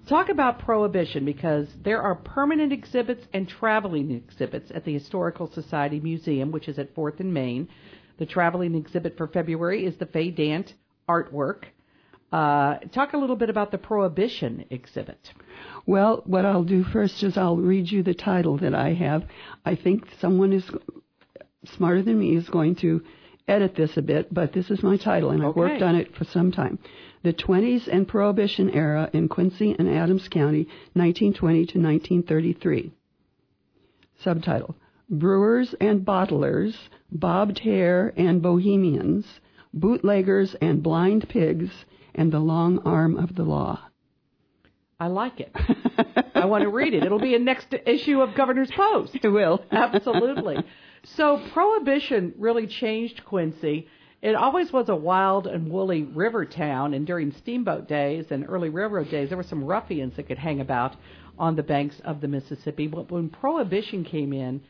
talk 0.09 0.29
about 0.29 0.59
Prohibition 0.59 1.23
because 1.23 1.67
there 1.83 2.01
are 2.01 2.15
permanent 2.15 2.73
exhibits 2.73 3.25
and 3.31 3.47
traveling 3.47 4.11
exhibits 4.11 4.71
at 4.71 4.83
the 4.83 4.93
Historical 4.93 5.49
Society 5.51 5.99
Museum, 5.99 6.51
which 6.51 6.67
is 6.67 6.79
at 6.79 6.93
Fourth 6.95 7.19
and 7.19 7.31
Main. 7.31 7.69
The 8.17 8.25
traveling 8.25 8.73
exhibit 8.75 9.15
for 9.15 9.27
February 9.27 9.85
is 9.85 9.95
the 9.97 10.07
Faye 10.07 10.31
Dant 10.31 10.73
artwork. 11.07 11.65
Uh, 12.31 12.77
talk 12.91 13.13
a 13.13 13.17
little 13.17 13.35
bit 13.35 13.49
about 13.49 13.71
the 13.71 13.77
Prohibition 13.77 14.65
exhibit. 14.71 15.31
Well, 15.85 16.23
what 16.25 16.45
I'll 16.45 16.63
do 16.63 16.83
first 16.83 17.23
is 17.23 17.37
I'll 17.37 17.57
read 17.57 17.89
you 17.89 18.01
the 18.01 18.13
title 18.13 18.57
that 18.57 18.73
I 18.73 18.93
have. 18.93 19.23
I 19.63 19.75
think 19.75 20.07
someone 20.19 20.53
is 20.53 20.69
smarter 21.65 22.01
than 22.01 22.19
me 22.19 22.35
is 22.35 22.49
going 22.49 22.75
to 22.77 23.03
edit 23.47 23.75
this 23.75 23.97
a 23.97 24.01
bit, 24.01 24.33
but 24.33 24.53
this 24.53 24.69
is 24.69 24.83
my 24.83 24.97
title, 24.97 25.31
and 25.31 25.43
I've 25.43 25.55
worked 25.55 25.81
on 25.81 25.95
it 25.95 26.15
for 26.15 26.23
some 26.23 26.51
time. 26.51 26.79
The 27.21 27.33
20s 27.33 27.87
and 27.87 28.07
Prohibition 28.07 28.69
Era 28.69 29.09
in 29.11 29.27
Quincy 29.27 29.75
and 29.77 29.89
Adams 29.89 30.27
County, 30.29 30.63
1920 30.93 31.65
to 31.65 31.79
1933. 31.79 32.91
Subtitle 34.23 34.75
Brewers 35.09 35.75
and 35.81 36.05
Bottlers, 36.05 36.75
Bobbed 37.11 37.59
Hair 37.59 38.13
and 38.15 38.41
Bohemians, 38.41 39.25
Bootleggers 39.73 40.55
and 40.61 40.83
Blind 40.83 41.27
Pigs, 41.27 41.71
and 42.15 42.31
the 42.31 42.39
long 42.39 42.79
arm 42.79 43.17
of 43.17 43.35
the 43.35 43.43
law. 43.43 43.79
I 44.99 45.07
like 45.07 45.39
it. 45.39 45.55
I 46.35 46.45
want 46.45 46.63
to 46.63 46.69
read 46.69 46.93
it. 46.93 47.03
It'll 47.03 47.19
be 47.19 47.35
a 47.35 47.39
next 47.39 47.73
issue 47.85 48.21
of 48.21 48.35
Governor's 48.35 48.71
Post. 48.71 49.17
It 49.21 49.29
will. 49.29 49.63
Absolutely. 49.71 50.57
So 51.15 51.41
prohibition 51.53 52.33
really 52.37 52.67
changed 52.67 53.23
Quincy. 53.25 53.87
It 54.21 54.35
always 54.35 54.73
was 54.73 54.89
a 54.89 54.95
wild 54.95 55.47
and 55.47 55.71
woolly 55.71 56.03
river 56.03 56.45
town, 56.45 56.93
and 56.93 57.07
during 57.07 57.31
steamboat 57.31 57.87
days 57.87 58.25
and 58.31 58.45
early 58.47 58.69
railroad 58.69 59.09
days, 59.09 59.29
there 59.29 59.37
were 59.37 59.43
some 59.43 59.63
ruffians 59.63 60.15
that 60.17 60.27
could 60.27 60.37
hang 60.37 60.59
about 60.59 60.95
on 61.37 61.55
the 61.55 61.63
banks 61.63 62.01
of 62.03 62.19
the 62.19 62.27
Mississippi. 62.27 62.87
But 62.87 63.09
when 63.09 63.29
prohibition 63.29 64.03
came 64.03 64.33
in, 64.33 64.61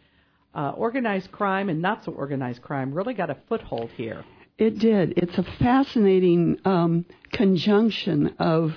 uh, 0.54 0.72
organized 0.72 1.32
crime 1.32 1.70
and 1.70 1.82
not 1.82 2.04
so 2.06 2.12
organized 2.12 2.62
crime 2.62 2.94
really 2.94 3.14
got 3.14 3.30
a 3.30 3.38
foothold 3.48 3.90
here. 3.92 4.24
It 4.58 4.78
did. 4.78 5.14
It's 5.18 5.38
a 5.38 5.44
fascinating 5.58 6.60
um, 6.66 7.06
conjunction 7.32 8.36
of 8.40 8.72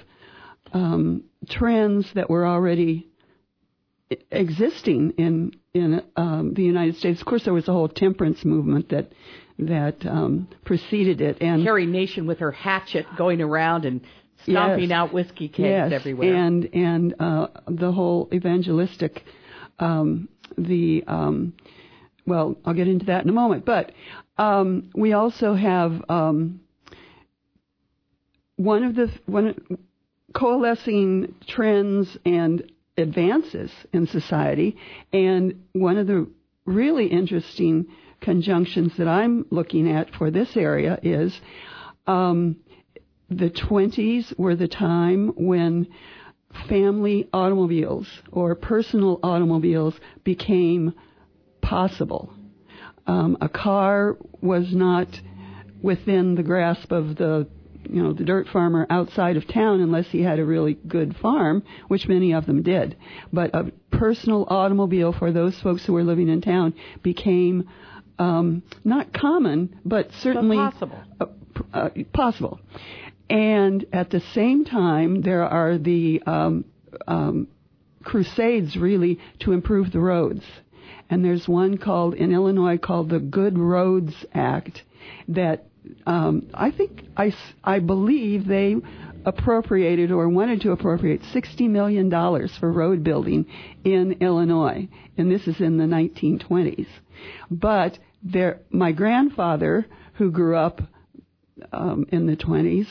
um, 0.73 1.25
trends 1.49 2.11
that 2.15 2.31
were 2.31 2.47
already 2.47 3.09
existing 4.31 5.13
in 5.19 5.53
in 5.75 6.03
um, 6.17 6.53
the 6.55 6.63
United 6.63 6.97
States. 6.97 7.21
Of 7.21 7.27
course, 7.27 7.45
there 7.45 7.55
was 7.55 7.69
a 7.69 7.73
whole 7.73 7.89
temperance 7.89 8.45
movement 8.45 8.91
that 8.91 9.13
that 9.66 10.07
um, 10.07 10.48
preceded 10.64 11.20
it, 11.20 11.38
and 11.40 11.62
Carrie 11.62 11.87
Nation 11.87 12.27
with 12.27 12.38
her 12.38 12.53
hatchet 12.53 13.07
going 13.16 13.40
around 13.40 13.85
and 13.85 14.01
stomping 14.42 14.90
yes, 14.90 14.92
out 14.92 15.12
whiskey 15.12 15.48
kegs 15.48 15.90
yes, 15.90 15.92
everywhere, 15.92 16.35
and 16.35 16.68
and 16.75 17.14
uh, 17.20 17.48
the 17.68 17.92
whole 17.92 18.29
evangelistic, 18.33 19.25
um, 19.79 20.29
the 20.59 21.05
um, 21.07 21.55
well, 22.27 22.57
I'll 22.64 22.75
get 22.75 22.88
into 22.88 23.07
that 23.07 23.22
in 23.22 23.29
a 23.29 23.33
moment, 23.33 23.64
but 23.64 23.92
um, 24.38 24.90
we 24.94 25.12
also 25.12 25.55
have 25.55 26.05
um, 26.09 26.61
one 28.57 28.85
of 28.85 28.94
the 28.94 29.11
one 29.27 29.55
coalescing 30.35 31.35
trends 31.46 32.16
and 32.25 32.70
advances 32.96 33.70
in 33.92 34.07
society, 34.07 34.77
and 35.12 35.64
one 35.72 35.98
of 35.98 36.07
the 36.07 36.29
really 36.64 37.07
interesting 37.07 37.87
conjunctions 38.23 38.93
that 38.99 39.09
I'm 39.09 39.47
looking 39.51 39.91
at 39.91 40.15
for 40.15 40.31
this 40.31 40.57
area 40.57 40.99
is 41.03 41.39
um, 42.07 42.57
the 43.29 43.51
20s 43.51 44.39
were 44.39 44.57
the 44.57 44.69
time 44.69 45.33
when 45.37 45.89
family 46.69 47.29
automobiles 47.33 48.09
or 48.31 48.55
personal 48.55 49.19
automobiles 49.23 49.95
became 50.25 50.95
possible. 51.61 52.33
Um, 53.07 53.39
a 53.41 53.49
car 53.49 54.17
was 54.41 54.73
not 54.73 55.09
within 55.83 56.35
the 56.35 56.43
grasp 56.43 56.93
of 56.93 57.17
the 57.17 57.49
you 57.89 58.01
know 58.01 58.13
the 58.13 58.25
dirt 58.25 58.47
farmer 58.49 58.87
outside 58.91 59.37
of 59.37 59.49
town 59.49 59.81
unless 59.81 60.07
he 60.09 60.23
had 60.23 60.39
a 60.39 60.45
really 60.45 60.75
good 60.75 61.17
farm, 61.17 61.65
which 61.89 62.07
many 62.07 62.33
of 62.33 62.47
them 62.47 62.63
did. 62.63 62.97
But 63.33 63.55
a 63.55 63.73
personal 63.91 64.47
automobile 64.49 65.13
for 65.13 65.33
those 65.33 65.59
folks 65.61 65.85
who 65.85 65.93
were 65.93 66.05
living 66.05 66.29
in 66.29 66.41
town 66.41 66.75
became 67.03 67.69
um, 68.23 68.63
not 68.85 69.13
common, 69.13 69.81
but 69.85 70.11
certainly 70.21 70.57
but 70.57 70.71
possible. 70.73 71.03
Uh, 71.21 71.27
uh, 71.75 71.89
possible. 72.13 72.61
And 73.29 73.85
at 73.93 74.11
the 74.11 74.21
same 74.33 74.65
time, 74.65 75.23
there 75.23 75.45
are 75.45 75.79
the 75.79 76.23
um, 76.27 76.65
um, 77.07 77.49
crusades 78.05 78.77
really 78.77 79.19
to 79.41 79.53
improve 79.53 79.91
the 79.93 80.01
roads. 80.01 80.45
And 81.11 81.25
there's 81.25 81.49
one 81.49 81.79
called 81.79 82.15
in 82.15 82.33
Illinois 82.33 82.79
called 82.79 83.11
the 83.11 83.19
Good 83.19 83.59
Roads 83.59 84.15
Act 84.33 84.83
that 85.29 85.67
um, 86.07 86.49
I 86.55 86.71
think 86.71 87.05
I, 87.17 87.35
I 87.65 87.81
believe 87.81 88.47
they 88.47 88.77
appropriated 89.25 90.11
or 90.11 90.29
wanted 90.29 90.61
to 90.63 90.73
appropriate 90.73 91.23
$60 91.35 91.69
million 91.69 92.11
for 92.59 92.73
road 92.73 93.05
building 93.05 93.47
in 93.85 94.13
Illinois. 94.21 94.89
And 95.17 95.31
this 95.31 95.47
is 95.47 95.61
in 95.61 95.77
the 95.77 95.85
1920s. 95.85 96.87
But 97.51 97.99
there, 98.23 98.61
my 98.71 98.93
grandfather, 98.93 99.87
who 100.15 100.31
grew 100.31 100.57
up 100.57 100.81
um, 101.73 102.07
in 102.11 102.27
the 102.27 102.37
20s, 102.37 102.87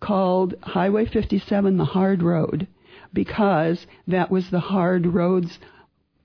called 0.00 0.54
Highway 0.62 1.06
57 1.06 1.76
the 1.76 1.84
hard 1.84 2.22
road 2.22 2.66
because 3.12 3.86
that 4.06 4.30
was 4.30 4.50
the 4.50 4.60
hard 4.60 5.06
roads 5.06 5.58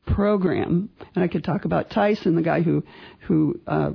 program. 0.06 0.90
And 1.16 1.24
I 1.24 1.28
could 1.28 1.44
talk 1.44 1.66
about 1.66 1.90
Tyson, 1.90 2.36
the 2.36 2.42
guy 2.42 2.62
who 2.62 2.84
who 3.28 3.60
uh, 3.68 3.92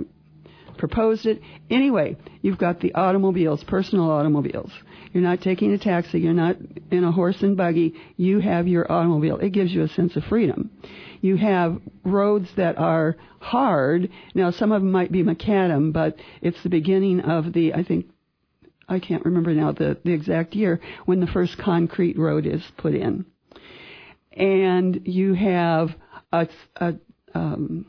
proposed 0.83 1.27
it. 1.27 1.41
Anyway, 1.71 2.17
you've 2.41 2.59
got 2.59 2.81
the 2.81 2.93
automobiles, 2.97 3.63
personal 3.63 4.11
automobiles. 4.11 4.73
You're 5.13 5.23
not 5.23 5.41
taking 5.41 5.73
a 5.73 5.79
taxi. 5.79 6.19
You're 6.19 6.33
not 6.33 6.57
in 6.91 7.05
a 7.05 7.13
horse 7.13 7.41
and 7.41 7.57
buggy. 7.57 7.95
You 8.17 8.41
have 8.41 8.67
your 8.67 8.91
automobile. 8.91 9.39
It 9.39 9.51
gives 9.51 9.71
you 9.71 9.85
a 9.85 9.89
sense 9.89 10.17
of 10.17 10.25
freedom. 10.25 10.73
You 11.21 11.37
have 11.37 11.81
roads 12.03 12.49
that 12.57 12.79
are 12.79 13.15
hard. 13.39 14.11
Now, 14.35 14.51
some 14.51 14.73
of 14.73 14.83
them 14.83 14.91
might 14.91 15.13
be 15.13 15.23
macadam, 15.23 15.93
but 15.93 16.17
it's 16.41 16.61
the 16.65 16.69
beginning 16.69 17.21
of 17.21 17.53
the, 17.53 17.75
I 17.75 17.85
think, 17.85 18.07
I 18.89 18.99
can't 18.99 19.25
remember 19.25 19.55
now 19.55 19.71
the, 19.71 19.99
the 20.05 20.13
exact 20.13 20.53
year 20.57 20.81
when 21.05 21.21
the 21.21 21.29
first 21.29 21.59
concrete 21.59 22.19
road 22.19 22.45
is 22.45 22.63
put 22.77 22.97
in. 22.97 23.25
And 24.33 25.03
you 25.05 25.35
have 25.35 25.91
a, 26.33 26.49
a, 26.75 26.95
um, 27.37 27.87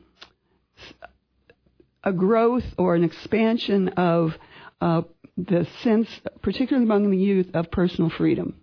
a 2.04 2.12
growth 2.12 2.66
or 2.78 2.96
an 2.96 3.04
expansion 3.04 3.90
of 3.90 4.38
uh, 4.82 5.04
the 5.38 5.68
sense, 5.82 6.08
particularly 6.42 6.86
among 6.86 7.10
the 7.10 7.18
youth, 7.18 7.48
of 7.54 7.72
personal 7.72 8.10
freedom. 8.10 8.56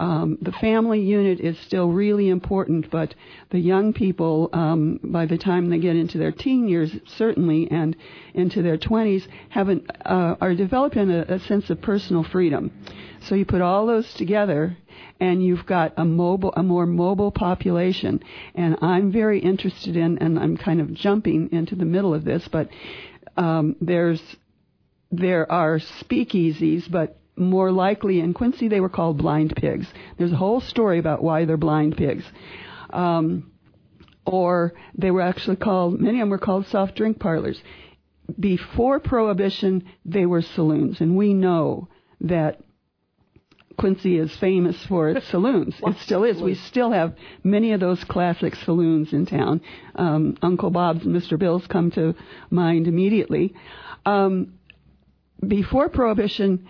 Um, 0.00 0.38
the 0.40 0.52
family 0.52 1.02
unit 1.02 1.40
is 1.40 1.58
still 1.58 1.90
really 1.90 2.30
important, 2.30 2.90
but 2.90 3.14
the 3.50 3.58
young 3.58 3.92
people, 3.92 4.48
um, 4.54 4.98
by 5.04 5.26
the 5.26 5.36
time 5.36 5.68
they 5.68 5.78
get 5.78 5.94
into 5.94 6.16
their 6.16 6.32
teen 6.32 6.68
years, 6.68 6.90
certainly, 7.06 7.70
and 7.70 7.94
into 8.32 8.62
their 8.62 8.78
20s, 8.78 9.28
have 9.50 9.68
an, 9.68 9.86
uh, 10.06 10.36
are 10.40 10.54
developing 10.54 11.10
a, 11.10 11.26
a 11.28 11.38
sense 11.40 11.68
of 11.68 11.82
personal 11.82 12.24
freedom. 12.24 12.72
So 13.24 13.34
you 13.34 13.44
put 13.44 13.60
all 13.60 13.86
those 13.86 14.10
together, 14.14 14.74
and 15.20 15.44
you've 15.44 15.66
got 15.66 15.92
a 15.98 16.04
mobile, 16.06 16.54
a 16.56 16.62
more 16.62 16.86
mobile 16.86 17.30
population. 17.30 18.22
And 18.54 18.78
I'm 18.80 19.12
very 19.12 19.38
interested 19.38 19.98
in, 19.98 20.16
and 20.16 20.38
I'm 20.38 20.56
kind 20.56 20.80
of 20.80 20.94
jumping 20.94 21.50
into 21.52 21.74
the 21.74 21.84
middle 21.84 22.14
of 22.14 22.24
this, 22.24 22.48
but 22.48 22.70
um, 23.36 23.76
there's 23.82 24.22
there 25.12 25.50
are 25.50 25.78
speakeasies, 25.78 26.90
but 26.90 27.19
more 27.36 27.70
likely 27.72 28.20
in 28.20 28.34
Quincy 28.34 28.68
they 28.68 28.80
were 28.80 28.88
called 28.88 29.18
blind 29.18 29.54
pigs. 29.56 29.86
There's 30.18 30.32
a 30.32 30.36
whole 30.36 30.60
story 30.60 30.98
about 30.98 31.22
why 31.22 31.44
they're 31.44 31.56
blind 31.56 31.96
pigs. 31.96 32.24
Um, 32.90 33.52
or 34.26 34.74
they 34.96 35.10
were 35.10 35.22
actually 35.22 35.56
called, 35.56 36.00
many 36.00 36.18
of 36.18 36.22
them 36.22 36.30
were 36.30 36.38
called 36.38 36.66
soft 36.66 36.96
drink 36.96 37.18
parlors. 37.18 37.60
Before 38.38 39.00
Prohibition, 39.00 39.84
they 40.04 40.26
were 40.26 40.42
saloons, 40.42 41.00
and 41.00 41.16
we 41.16 41.34
know 41.34 41.88
that 42.20 42.60
Quincy 43.76 44.18
is 44.18 44.34
famous 44.36 44.76
for 44.86 45.08
its 45.08 45.26
saloons. 45.30 45.74
It 45.82 45.96
still 45.98 46.22
is. 46.24 46.40
We 46.40 46.54
still 46.54 46.92
have 46.92 47.14
many 47.42 47.72
of 47.72 47.80
those 47.80 48.04
classic 48.04 48.54
saloons 48.56 49.12
in 49.12 49.26
town. 49.26 49.62
Um, 49.94 50.36
Uncle 50.42 50.70
Bob's 50.70 51.04
and 51.04 51.16
Mr. 51.16 51.38
Bill's 51.38 51.66
come 51.66 51.90
to 51.92 52.14
mind 52.50 52.86
immediately. 52.86 53.54
Um, 54.04 54.54
before 55.46 55.88
Prohibition, 55.88 56.68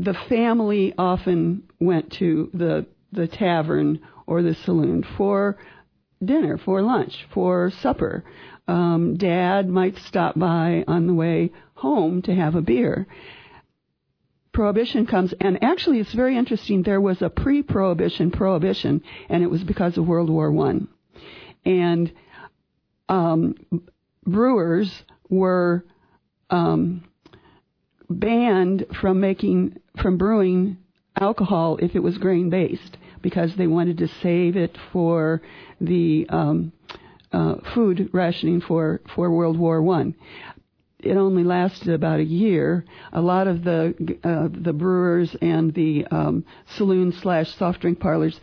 the 0.00 0.14
family 0.28 0.94
often 0.96 1.64
went 1.78 2.12
to 2.14 2.50
the 2.54 2.86
the 3.12 3.26
tavern 3.26 4.00
or 4.26 4.42
the 4.42 4.54
saloon 4.54 5.04
for 5.16 5.58
dinner, 6.24 6.56
for 6.56 6.80
lunch, 6.80 7.26
for 7.34 7.70
supper. 7.82 8.24
Um, 8.68 9.16
Dad 9.16 9.68
might 9.68 9.96
stop 9.96 10.38
by 10.38 10.84
on 10.86 11.06
the 11.06 11.14
way 11.14 11.50
home 11.74 12.22
to 12.22 12.34
have 12.34 12.54
a 12.54 12.62
beer. 12.62 13.06
Prohibition 14.52 15.06
comes, 15.06 15.34
and 15.40 15.62
actually, 15.62 15.98
it's 15.98 16.14
very 16.14 16.36
interesting. 16.36 16.82
There 16.82 17.00
was 17.00 17.20
a 17.20 17.30
pre-prohibition 17.30 18.30
prohibition, 18.30 19.02
and 19.28 19.42
it 19.42 19.50
was 19.50 19.62
because 19.64 19.98
of 19.98 20.06
World 20.06 20.30
War 20.30 20.50
One, 20.50 20.88
and 21.64 22.12
um, 23.08 23.54
brewers 24.24 25.02
were 25.28 25.84
um, 26.48 27.04
banned 28.10 28.84
from 29.00 29.20
making 29.20 29.78
from 30.02 30.18
brewing 30.18 30.76
alcohol 31.18 31.78
if 31.80 31.94
it 31.94 32.00
was 32.00 32.18
grain 32.18 32.50
based 32.50 32.96
because 33.22 33.54
they 33.56 33.66
wanted 33.66 33.98
to 33.98 34.08
save 34.22 34.56
it 34.56 34.76
for 34.92 35.40
the 35.80 36.26
um, 36.28 36.72
uh, 37.32 37.54
food 37.74 38.10
rationing 38.12 38.60
for 38.60 39.00
for 39.14 39.30
World 39.30 39.58
War 39.58 39.80
One. 39.80 40.14
It 41.02 41.16
only 41.16 41.44
lasted 41.44 41.90
about 41.90 42.20
a 42.20 42.24
year. 42.24 42.84
A 43.12 43.20
lot 43.20 43.46
of 43.46 43.64
the 43.64 43.94
uh, 44.22 44.48
the 44.50 44.72
brewers 44.72 45.34
and 45.40 45.72
the 45.74 46.06
um, 46.10 46.44
saloon 46.76 47.12
slash 47.12 47.54
soft 47.54 47.80
drink 47.80 48.00
parlors 48.00 48.38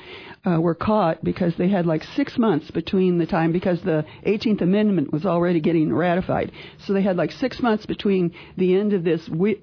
uh, 0.45 0.59
were 0.59 0.75
caught 0.75 1.23
because 1.23 1.55
they 1.55 1.67
had 1.67 1.85
like 1.85 2.03
six 2.03 2.37
months 2.37 2.71
between 2.71 3.17
the 3.17 3.25
time 3.25 3.51
because 3.51 3.81
the 3.81 4.05
18th 4.25 4.61
Amendment 4.61 5.11
was 5.11 5.25
already 5.25 5.59
getting 5.59 5.93
ratified. 5.93 6.51
So 6.79 6.93
they 6.93 7.01
had 7.01 7.17
like 7.17 7.31
six 7.31 7.61
months 7.61 7.85
between 7.85 8.33
the 8.55 8.75
end 8.75 8.93
of 8.93 9.03
this 9.03 9.25
wi- 9.27 9.59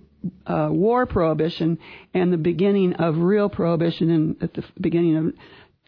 uh, 0.47 0.69
war 0.71 1.07
prohibition 1.07 1.79
and 2.13 2.33
the 2.33 2.39
beginning 2.39 2.95
of 2.95 3.19
real 3.19 3.49
prohibition 3.49 4.11
in, 4.11 4.37
at 4.41 4.55
the 4.55 4.65
beginning 4.81 5.17
of 5.17 5.27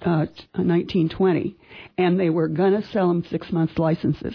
uh, 0.02 0.26
1920, 0.54 1.56
and 1.96 2.20
they 2.20 2.30
were 2.30 2.48
to 2.48 2.82
sell 2.92 3.08
them 3.08 3.24
six 3.30 3.50
months 3.50 3.78
licenses. 3.78 4.34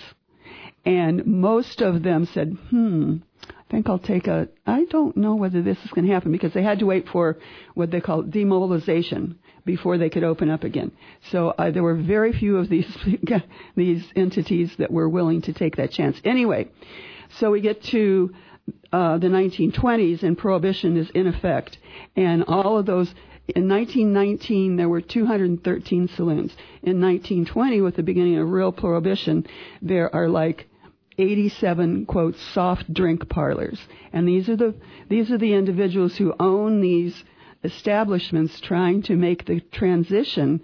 And 0.86 1.26
most 1.26 1.82
of 1.82 2.02
them 2.02 2.26
said, 2.26 2.58
"Hmm, 2.70 3.18
I 3.48 3.64
think 3.70 3.88
I'll 3.88 4.00
take 4.00 4.28
a. 4.28 4.50
I 4.66 4.86
don't 4.86 5.16
know 5.16 5.36
whether 5.36 5.62
this 5.62 5.78
is 5.86 5.92
going 5.92 6.06
to 6.08 6.14
happen 6.14 6.32
because 6.32 6.54
they 6.54 6.64
had 6.64 6.80
to 6.80 6.86
wait 6.86 7.08
for 7.08 7.38
what 7.74 7.92
they 7.92 8.02
call 8.02 8.24
demobilization 8.24 9.36
before 9.66 9.98
they 9.98 10.10
could 10.10 10.24
open 10.24 10.50
up 10.50 10.64
again. 10.64 10.92
So 11.32 11.50
uh, 11.50 11.72
there 11.72 11.84
were 11.84 11.96
very 11.96 12.34
few 12.34 12.58
of 12.58 12.70
these 12.70 12.88
these 13.76 14.04
entities 14.16 14.76
that 14.78 14.92
were 14.92 15.08
willing 15.08 15.42
to 15.44 15.54
take 15.54 15.78
that 15.78 15.92
chance. 15.92 16.20
Anyway, 16.26 16.70
so 17.40 17.52
we 17.52 17.62
get 17.62 17.84
to 17.86 18.34
uh, 18.92 19.18
the 19.18 19.28
1920s 19.28 20.24
and 20.24 20.38
prohibition 20.38 20.98
is 20.98 21.10
in 21.12 21.28
effect, 21.28 21.78
and 22.16 22.44
all 22.48 22.78
of 22.78 22.86
those. 22.86 23.14
In 23.54 23.68
1919, 23.68 24.78
there 24.78 24.88
were 24.88 25.02
213 25.02 26.08
saloons. 26.10 26.56
In 26.84 27.02
1920, 27.02 27.82
with 27.82 27.96
the 27.96 28.04
beginning 28.04 28.38
of 28.38 28.50
real 28.50 28.72
prohibition, 28.72 29.46
there 29.82 30.14
are 30.16 30.30
like 30.30 30.70
87 31.22 32.06
quote 32.06 32.36
soft 32.54 32.94
drink 32.94 33.30
parlors, 33.30 33.80
and 34.12 34.28
these 34.28 34.50
are 34.50 34.56
the 34.56 34.76
these 35.10 35.32
are 35.32 35.38
the 35.38 35.54
individuals 35.54 36.18
who 36.18 36.34
own 36.40 36.82
these 36.82 37.24
establishments 37.64 38.60
trying 38.60 39.04
to 39.04 39.16
make 39.16 39.46
the 39.46 39.60
transition 39.72 40.62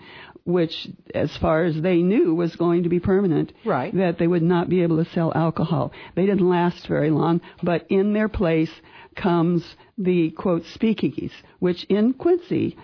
which, 0.48 0.88
as 1.13 1.36
far 1.38 1.65
as 1.65 1.82
they 1.82 2.02
knew, 2.02 2.34
was 2.34 2.56
going 2.56 2.84
to 2.84 2.89
be 2.89 3.02
permanent. 3.02 3.52
Right. 3.65 3.93
That 3.93 4.17
they 4.17 4.28
would 4.28 4.43
not 4.43 4.70
be 4.70 4.82
able 4.82 5.04
to 5.04 5.12
sell 5.12 5.34
alcohol. 5.36 5.91
They 6.15 6.26
didn't 6.26 6.48
last 6.48 6.88
very 6.88 7.12
long, 7.12 7.41
but 7.62 7.86
in 7.89 8.13
their 8.13 8.30
place 8.30 8.72
comes 9.15 9.76
the 9.98 10.32
quote 10.32 10.63
speakeasies, 10.63 11.34
which 11.60 11.84
in 11.86 12.13
Quincy, 12.13 12.78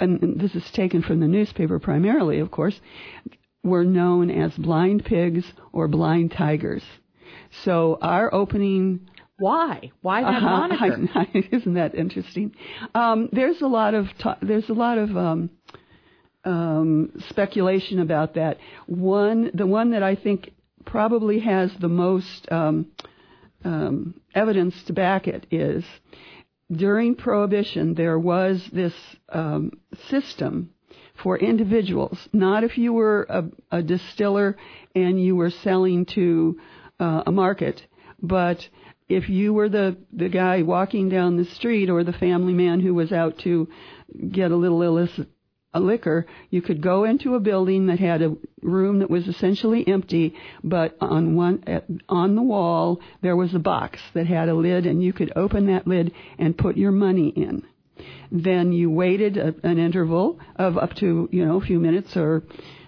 and 0.00 0.40
this 0.40 0.56
is 0.56 0.68
taken 0.72 1.02
from 1.02 1.20
the 1.20 1.28
newspaper 1.28 1.78
primarily, 1.78 2.40
of 2.40 2.50
course, 2.50 2.80
were 3.62 3.84
known 3.84 4.28
as 4.28 4.52
blind 4.56 5.04
pigs 5.04 5.44
or 5.72 5.86
blind 5.86 6.32
tigers. 6.32 6.82
So 7.64 7.98
our 8.00 8.32
opening 8.34 9.08
Why? 9.38 9.90
Why 10.02 10.22
that 10.22 10.28
Uh-huh. 10.28 10.40
moniker? 10.60 11.08
I- 11.14 11.20
I- 11.34 11.48
isn't 11.56 11.74
that 11.74 11.94
interesting? 11.94 12.54
Um, 12.94 13.28
there's 13.32 13.60
a 13.62 13.66
lot 13.66 13.94
of 13.94 14.06
ta- 14.18 14.38
there's 14.42 14.68
a 14.68 14.74
lot 14.74 14.98
of 14.98 15.16
um, 15.16 15.50
um, 16.44 17.12
speculation 17.30 17.98
about 18.00 18.34
that. 18.34 18.58
One, 18.86 19.50
the 19.54 19.66
one 19.66 19.90
that 19.92 20.02
I 20.02 20.14
think 20.14 20.50
probably 20.84 21.40
has 21.40 21.70
the 21.80 21.88
most 21.88 22.50
um, 22.52 22.86
um, 23.64 24.20
evidence 24.34 24.74
to 24.86 24.92
back 24.92 25.26
it 25.26 25.46
is 25.50 25.84
during 26.70 27.14
Prohibition 27.14 27.94
there 27.94 28.18
was 28.18 28.62
this 28.72 28.94
um, 29.30 29.72
system 30.10 30.70
for 31.22 31.38
individuals, 31.38 32.18
not 32.32 32.64
if 32.64 32.76
you 32.76 32.92
were 32.92 33.24
a, 33.28 33.44
a 33.78 33.82
distiller 33.82 34.56
and 34.94 35.22
you 35.22 35.36
were 35.36 35.50
selling 35.50 36.04
to 36.06 36.58
uh, 37.00 37.22
a 37.26 37.32
market, 37.32 37.82
but 38.22 38.68
if 39.08 39.28
you 39.28 39.52
were 39.52 39.68
the 39.68 39.96
the 40.12 40.28
guy 40.28 40.62
walking 40.62 41.08
down 41.08 41.36
the 41.36 41.44
street 41.44 41.90
or 41.90 42.04
the 42.04 42.12
family 42.12 42.52
man 42.52 42.80
who 42.80 42.94
was 42.94 43.12
out 43.12 43.38
to 43.40 43.68
get 44.30 44.50
a 44.50 44.56
little 44.56 44.82
illicit 44.82 45.28
a 45.74 45.80
liquor, 45.80 46.24
you 46.50 46.62
could 46.62 46.80
go 46.80 47.02
into 47.02 47.34
a 47.34 47.40
building 47.40 47.86
that 47.86 47.98
had 47.98 48.22
a 48.22 48.36
room 48.62 49.00
that 49.00 49.10
was 49.10 49.26
essentially 49.26 49.86
empty, 49.86 50.34
but 50.62 50.96
on 51.00 51.34
one 51.34 51.64
on 52.08 52.36
the 52.36 52.42
wall 52.42 53.00
there 53.22 53.36
was 53.36 53.54
a 53.54 53.58
box 53.58 53.98
that 54.14 54.26
had 54.26 54.48
a 54.48 54.54
lid, 54.54 54.86
and 54.86 55.02
you 55.02 55.12
could 55.12 55.32
open 55.34 55.66
that 55.66 55.86
lid 55.86 56.12
and 56.38 56.56
put 56.56 56.76
your 56.76 56.92
money 56.92 57.28
in. 57.28 57.64
Then 58.30 58.72
you 58.72 58.88
waited 58.88 59.36
a, 59.36 59.54
an 59.64 59.78
interval 59.78 60.38
of 60.56 60.78
up 60.78 60.94
to 60.96 61.28
you 61.32 61.44
know 61.44 61.56
a 61.56 61.64
few 61.64 61.80
minutes 61.80 62.16
or. 62.16 62.44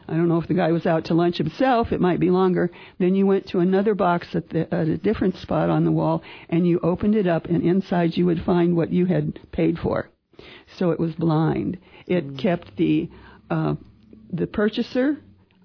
I 0.09 0.15
don't 0.15 0.29
know 0.29 0.41
if 0.41 0.49
the 0.49 0.55
guy 0.55 0.73
was 0.73 0.87
out 0.87 1.07
to 1.07 1.15
lunch 1.15 1.39
himself. 1.39 1.93
It 1.93 2.01
might 2.01 2.21
be 2.21 2.31
longer. 2.31 2.71
Then 2.99 3.15
you 3.15 3.27
went 3.27 3.49
to 3.49 3.59
another 3.59 3.95
box 3.95 4.29
at, 4.35 4.49
the, 4.51 4.73
at 4.73 4.89
a 4.89 4.97
different 4.97 5.37
spot 5.37 5.69
on 5.71 5.85
the 5.85 5.93
wall, 5.93 6.23
and 6.49 6.67
you 6.67 6.79
opened 6.81 7.17
it 7.17 7.27
up, 7.27 7.47
and 7.47 7.63
inside 7.63 8.17
you 8.17 8.27
would 8.27 8.43
find 8.45 8.77
what 8.77 8.93
you 8.93 9.07
had 9.07 9.39
paid 9.53 9.79
for. 9.79 10.09
So 10.77 10.91
it 10.91 11.01
was 11.01 11.15
blind. 11.15 11.79
It 12.07 12.39
kept 12.39 12.77
the 12.77 13.11
uh, 13.51 13.75
the 14.33 14.47
purchaser 14.47 15.17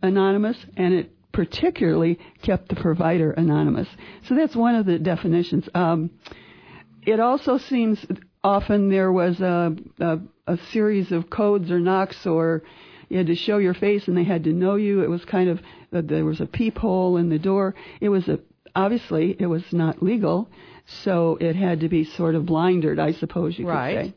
anonymous, 0.01 0.58
and 0.77 0.93
it 0.93 1.12
particularly 1.32 2.19
kept 2.41 2.69
the 2.69 2.75
provider 2.75 3.32
anonymous. 3.32 3.88
So 4.27 4.36
that's 4.36 4.56
one 4.56 4.75
of 4.75 4.86
the 4.86 4.99
definitions. 4.99 5.67
Um, 5.73 6.12
it 7.04 7.19
also 7.19 7.58
seems 7.58 8.06
often 8.43 8.89
there 8.89 9.12
was 9.12 9.39
a, 9.39 9.75
a, 9.99 10.19
a 10.47 10.58
series 10.71 11.12
of 11.12 11.30
codes 11.30 11.71
or 11.71 11.80
knocks 11.80 12.25
or 12.25 12.63
you 13.12 13.17
had 13.17 13.28
to 13.28 13.36
show 13.36 13.58
your 13.58 13.74
face 13.74 14.08
and 14.08 14.15
they 14.17 14.24
had 14.24 14.43
to 14.45 14.54
know 14.54 14.76
you. 14.76 15.02
It 15.04 15.10
was 15.10 15.24
kind 15.26 15.50
of 15.50 15.60
uh, 15.93 16.02
there 16.04 16.26
was 16.26 16.39
a 16.41 16.45
peephole 16.45 17.17
in 17.17 17.30
the 17.30 17.39
door. 17.39 17.76
It 18.00 18.10
was 18.10 18.28
a 18.28 18.39
obviously 18.76 19.36
it 19.39 19.47
was 19.47 19.63
not 19.71 20.02
legal, 20.02 20.50
so 21.04 21.38
it 21.41 21.56
had 21.56 21.82
to 21.82 21.89
be 21.89 22.04
sort 22.06 22.36
of 22.36 22.45
blindered, 22.45 23.00
I 23.00 23.12
suppose 23.13 23.58
you 23.58 23.67
Right. 23.67 23.97
could 23.97 24.06
say. 24.08 24.13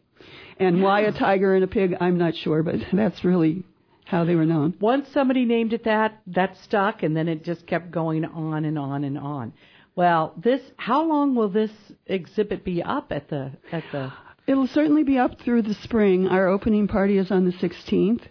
And 0.60 0.82
why 0.82 1.00
a 1.00 1.12
tiger 1.12 1.54
and 1.54 1.64
a 1.64 1.66
pig, 1.66 1.96
I'm 2.00 2.16
not 2.18 2.36
sure, 2.36 2.62
but 2.62 2.76
that's 2.92 3.24
really 3.24 3.64
how 4.04 4.24
they 4.24 4.36
were 4.36 4.46
known. 4.46 4.74
Once 4.80 5.08
somebody 5.08 5.44
named 5.44 5.72
it 5.72 5.84
that, 5.84 6.20
that 6.28 6.56
stuck, 6.58 7.02
and 7.02 7.16
then 7.16 7.26
it 7.26 7.42
just 7.42 7.66
kept 7.66 7.90
going 7.90 8.24
on 8.24 8.64
and 8.64 8.78
on 8.78 9.02
and 9.02 9.18
on. 9.18 9.52
Well, 9.96 10.34
this, 10.36 10.60
how 10.76 11.04
long 11.04 11.34
will 11.34 11.48
this 11.48 11.70
exhibit 12.06 12.64
be 12.64 12.82
up 12.82 13.10
at 13.10 13.28
the, 13.28 13.52
at 13.72 13.84
the, 13.92 14.12
It'll 14.46 14.66
certainly 14.66 15.04
be 15.04 15.18
up 15.18 15.40
through 15.40 15.62
the 15.62 15.74
spring. 15.74 16.28
Our 16.28 16.48
opening 16.48 16.86
party 16.86 17.16
is 17.16 17.30
on 17.30 17.44
the 17.46 17.52
16th. 17.52 18.22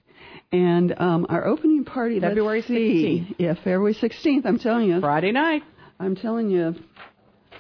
And 0.54 0.94
um, 1.00 1.26
our 1.30 1.46
opening 1.48 1.84
party, 1.84 2.20
February 2.20 2.62
see. 2.62 3.28
16th. 3.28 3.36
Yeah, 3.40 3.56
February 3.56 3.96
16th. 3.96 4.46
I'm 4.46 4.60
telling 4.60 4.88
you. 4.88 5.00
Friday 5.02 5.32
night? 5.32 5.64
I'm 6.00 6.16
telling 6.16 6.52
you, 6.52 6.76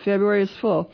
February 0.05 0.43
is 0.43 0.51
full. 0.61 0.91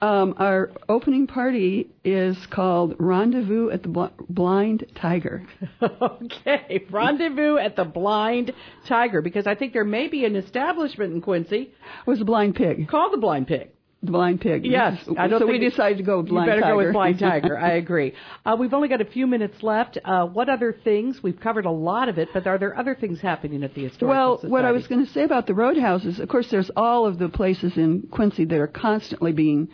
Um, 0.00 0.34
our 0.38 0.70
opening 0.88 1.26
party 1.26 1.88
is 2.04 2.36
called 2.50 2.94
Rendezvous 2.98 3.68
at 3.70 3.82
the 3.82 3.88
Bl- 3.88 4.04
Blind 4.28 4.86
Tiger. 4.94 5.44
okay, 5.82 6.86
rendezvous 6.90 7.58
at 7.58 7.76
the 7.76 7.84
Blind 7.84 8.52
Tiger, 8.88 9.20
because 9.20 9.46
I 9.46 9.56
think 9.56 9.72
there 9.74 9.84
may 9.84 10.08
be 10.08 10.24
an 10.24 10.36
establishment 10.36 11.12
in 11.12 11.20
Quincy 11.20 11.62
It 11.62 12.06
was 12.06 12.20
a 12.20 12.24
blind 12.24 12.54
pig. 12.54 12.88
called 12.88 13.12
the 13.12 13.18
Blind 13.18 13.46
Pig. 13.48 13.70
The 14.02 14.12
blind 14.12 14.40
pig. 14.40 14.64
Yes, 14.64 14.98
I 15.18 15.28
don't 15.28 15.40
so 15.40 15.46
we 15.46 15.58
decided 15.58 15.98
to 15.98 16.04
go 16.04 16.22
blind 16.22 16.46
you 16.46 16.50
better 16.52 16.60
tiger. 16.62 16.72
go 16.72 16.78
with 16.78 16.92
Blind 16.94 17.18
Tiger. 17.30 17.58
I 17.58 17.72
agree. 17.72 18.14
Uh, 18.46 18.56
we've 18.58 18.72
only 18.72 18.88
got 18.88 19.02
a 19.02 19.04
few 19.04 19.26
minutes 19.26 19.62
left. 19.62 19.98
Uh, 20.02 20.24
what 20.24 20.48
other 20.48 20.74
things? 20.84 21.22
We've 21.22 21.38
covered 21.38 21.66
a 21.66 21.70
lot 21.70 22.08
of 22.08 22.16
it, 22.18 22.30
but 22.32 22.46
are 22.46 22.56
there 22.56 22.74
other 22.78 22.94
things 22.94 23.20
happening 23.20 23.62
at 23.62 23.74
the 23.74 23.82
historical 23.84 24.08
Well, 24.08 24.36
society? 24.38 24.52
what 24.52 24.64
I 24.64 24.72
was 24.72 24.86
going 24.86 25.04
to 25.04 25.12
say 25.12 25.22
about 25.22 25.46
the 25.46 25.52
roadhouses, 25.54 26.18
of 26.18 26.28
course, 26.30 26.48
there's 26.50 26.70
all 26.76 27.04
of 27.04 27.18
the 27.18 27.28
places 27.28 27.76
in 27.76 28.08
Quincy 28.10 28.46
that 28.46 28.58
are 28.58 28.66
constantly 28.66 29.32
being 29.32 29.68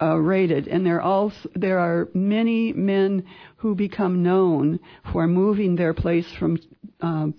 uh, 0.00 0.14
raided, 0.16 0.68
and 0.68 0.86
there 0.86 1.00
all 1.00 1.32
there 1.54 1.80
are 1.80 2.08
many 2.14 2.72
men 2.72 3.24
who 3.56 3.74
become 3.74 4.22
known 4.22 4.78
for 5.12 5.26
moving 5.26 5.74
their 5.74 5.94
place 5.94 6.30
from 6.38 6.58
um, 7.00 7.34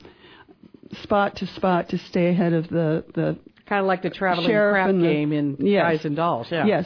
spot 1.03 1.35
to 1.37 1.47
spot 1.47 1.89
to 1.89 1.97
stay 1.97 2.27
ahead 2.29 2.51
of 2.53 2.67
the 2.69 3.05
the 3.13 3.37
kind 3.67 3.81
of 3.81 3.85
like 3.87 4.01
the 4.01 4.09
traveling 4.09 4.47
Sheriff 4.47 4.73
crap 4.73 4.89
and 4.89 5.01
the- 5.03 5.07
game 5.07 5.31
in 5.33 5.57
Yes. 5.59 5.83
Guys 5.83 6.05
and 6.05 6.15
Dolls. 6.15 6.47
Yeah. 6.51 6.65
Yes. 6.65 6.85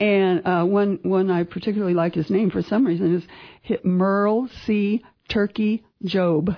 And 0.00 0.46
uh, 0.46 0.64
one 0.64 0.98
one 1.02 1.30
I 1.30 1.44
particularly 1.44 1.94
like 1.94 2.14
his 2.14 2.30
name 2.30 2.50
for 2.50 2.62
some 2.62 2.84
reason 2.86 3.14
is 3.14 3.24
Hi- 3.68 3.78
Merle 3.84 4.48
C. 4.66 5.04
Turkey 5.28 5.84
Job 6.04 6.50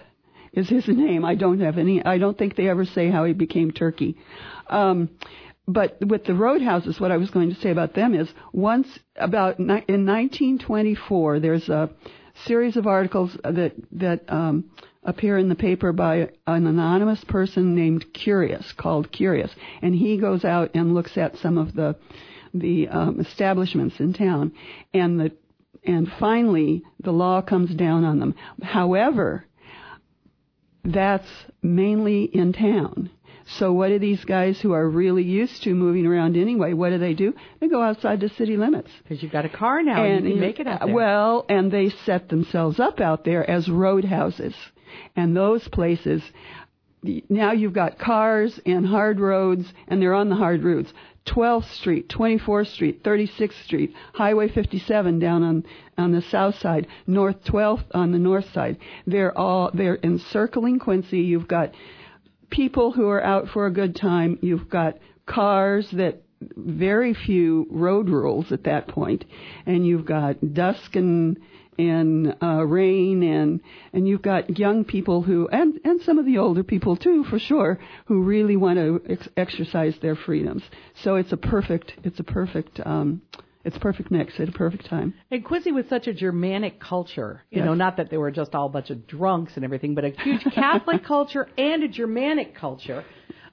is 0.53 0.68
his 0.68 0.87
name. 1.05 1.24
I 1.24 1.35
don't 1.35 1.61
have 1.61 1.77
any. 1.79 2.03
I 2.05 2.18
don't 2.18 2.38
think 2.38 2.57
they 2.57 2.68
ever 2.68 2.85
say 2.85 3.11
how 3.11 3.24
he 3.24 3.33
became 3.35 3.70
Turkey. 3.70 4.16
Um, 4.68 5.11
but 5.66 5.96
with 6.07 6.24
the 6.24 6.35
roadhouses, 6.35 7.00
what 7.00 7.11
I 7.11 7.16
was 7.16 7.31
going 7.31 7.48
to 7.55 7.61
say 7.61 7.70
about 7.70 7.94
them 7.94 8.14
is 8.14 8.29
once 8.53 8.87
about 9.16 9.59
ni- 9.59 9.85
in 9.88 10.05
1924, 10.07 11.40
there's 11.40 11.68
a 11.68 11.90
series 12.46 12.77
of 12.77 12.87
articles 12.87 13.37
that 13.44 13.72
that 13.92 14.20
um, 14.29 14.70
appear 15.05 15.38
in 15.38 15.49
the 15.49 15.55
paper 15.55 15.93
by 15.93 16.31
an 16.47 16.67
anonymous 16.67 17.23
person 17.25 17.75
named 17.75 18.12
Curious, 18.12 18.73
called 18.73 19.12
Curious, 19.12 19.55
and 19.83 19.95
he 19.95 20.17
goes 20.19 20.45
out 20.45 20.71
and 20.75 20.95
looks 20.95 21.17
at 21.17 21.37
some 21.37 21.59
of 21.59 21.75
the 21.75 21.97
the 22.53 22.88
um, 22.88 23.19
establishments 23.21 23.99
in 23.99 24.12
town, 24.12 24.53
and 24.93 25.19
the 25.19 25.33
and 25.85 26.11
finally 26.19 26.83
the 27.01 27.12
law 27.12 27.43
comes 27.43 27.75
down 27.75 28.05
on 28.05 28.19
them. 28.19 28.35
However, 28.62 29.45
that's 30.85 31.29
mainly 31.62 32.25
in 32.25 32.53
town. 32.53 33.11
So 33.47 33.73
what 33.73 33.88
do 33.88 33.99
these 33.99 34.25
guys 34.25 34.59
who 34.61 34.73
are 34.73 34.88
really 34.88 35.23
used 35.23 35.62
to 35.64 35.75
moving 35.75 36.07
around 36.07 36.37
anyway? 36.37 36.73
What 36.73 36.90
do 36.90 36.99
they 36.99 37.12
do? 37.12 37.35
They 37.61 37.69
go 37.69 37.83
outside 37.83 38.21
the 38.21 38.31
city 38.31 38.57
limits. 38.57 38.90
Because 39.03 39.23
you've 39.23 39.33
got 39.33 39.45
a 39.45 39.51
car 39.51 39.83
now 39.83 40.03
and, 40.03 40.25
you 40.25 40.33
can 40.33 40.40
make 40.40 40.61
it 40.61 40.67
out 40.67 40.81
there. 40.81 40.95
Well, 40.95 41.45
and 41.49 41.71
they 41.71 41.90
set 41.90 42.29
themselves 42.29 42.81
up 42.81 43.01
out 43.01 43.25
there 43.25 43.49
as 43.49 43.69
roadhouses, 43.69 44.55
and 45.16 45.37
those 45.37 45.66
places. 45.68 46.22
Now 47.28 47.52
you've 47.52 47.72
got 47.74 47.98
cars 47.98 48.59
and 48.64 48.87
hard 48.87 49.20
roads, 49.20 49.72
and 49.88 50.00
they're 50.00 50.14
on 50.14 50.30
the 50.30 50.37
hard 50.37 50.62
routes. 50.62 50.92
12th 51.26 51.70
Street, 51.72 52.09
24th 52.09 52.68
Street, 52.68 53.02
36th 53.02 53.64
Street, 53.64 53.94
Highway 54.12 54.48
57 54.48 55.18
down 55.18 55.42
on 55.42 55.64
on 55.96 56.12
the 56.12 56.22
south 56.22 56.59
side, 56.59 56.87
North 57.07 57.42
12th 57.44 57.85
on 57.92 58.12
the 58.12 58.18
north 58.18 58.52
side. 58.52 58.78
They're 59.07 59.37
all 59.37 59.70
they're 59.72 59.98
encircling 60.02 60.78
Quincy. 60.80 61.20
You've 61.20 61.48
got 61.48 61.74
people 62.50 62.92
who 62.92 63.09
are 63.09 63.22
out 63.22 63.48
for 63.48 63.66
a 63.66 63.72
good 63.72 63.96
time. 63.96 64.38
You've 64.42 64.68
got 64.68 64.98
cars 65.26 65.90
that 65.92 66.22
very 66.57 67.14
few 67.14 67.66
road 67.70 68.11
rules 68.11 68.52
at 68.52 68.64
that 68.64 68.88
point, 68.88 69.24
and 69.66 69.87
you've 69.87 70.04
got 70.04 70.54
dusk 70.54 70.94
and 70.96 71.38
and 71.78 72.37
uh, 72.42 72.64
rain 72.64 73.22
and 73.22 73.60
and 73.92 74.06
you've 74.08 74.22
got 74.22 74.58
young 74.58 74.84
people 74.84 75.22
who 75.22 75.48
and 75.48 75.80
and 75.84 76.00
some 76.02 76.18
of 76.18 76.26
the 76.26 76.38
older 76.38 76.62
people 76.62 76.96
too 76.96 77.24
for 77.24 77.38
sure 77.38 77.78
who 78.06 78.22
really 78.22 78.56
want 78.56 78.78
to 78.78 79.00
ex- 79.08 79.28
exercise 79.37 79.94
their 80.02 80.16
freedoms. 80.16 80.62
So 81.02 81.16
it's 81.16 81.32
a 81.32 81.37
perfect 81.37 81.92
it's 82.04 82.20
a 82.20 82.24
perfect 82.24 82.80
um, 82.84 83.22
it's 83.64 83.78
perfect 83.78 84.10
mix 84.10 84.38
at 84.38 84.48
a 84.48 84.52
perfect 84.52 84.87
time. 84.87 85.14
And 85.30 85.42
Quincy 85.44 85.72
was 85.72 85.87
such 85.88 86.06
a 86.06 86.12
Germanic 86.12 86.78
culture, 86.80 87.42
you 87.50 87.58
Yes. 87.58 87.64
know, 87.64 87.74
not 87.74 87.96
that 87.96 88.10
they 88.10 88.18
were 88.18 88.30
just 88.30 88.54
all 88.54 88.66
a 88.66 88.68
bunch 88.68 88.90
of 88.90 89.06
drunks 89.06 89.52
and 89.56 89.64
everything, 89.64 89.94
but 89.94 90.04
a 90.04 90.10
huge 90.10 90.44
Catholic 90.54 91.02
culture 91.06 91.48
and 91.56 91.82
a 91.82 91.88
Germanic 91.88 92.54
culture. 92.54 93.04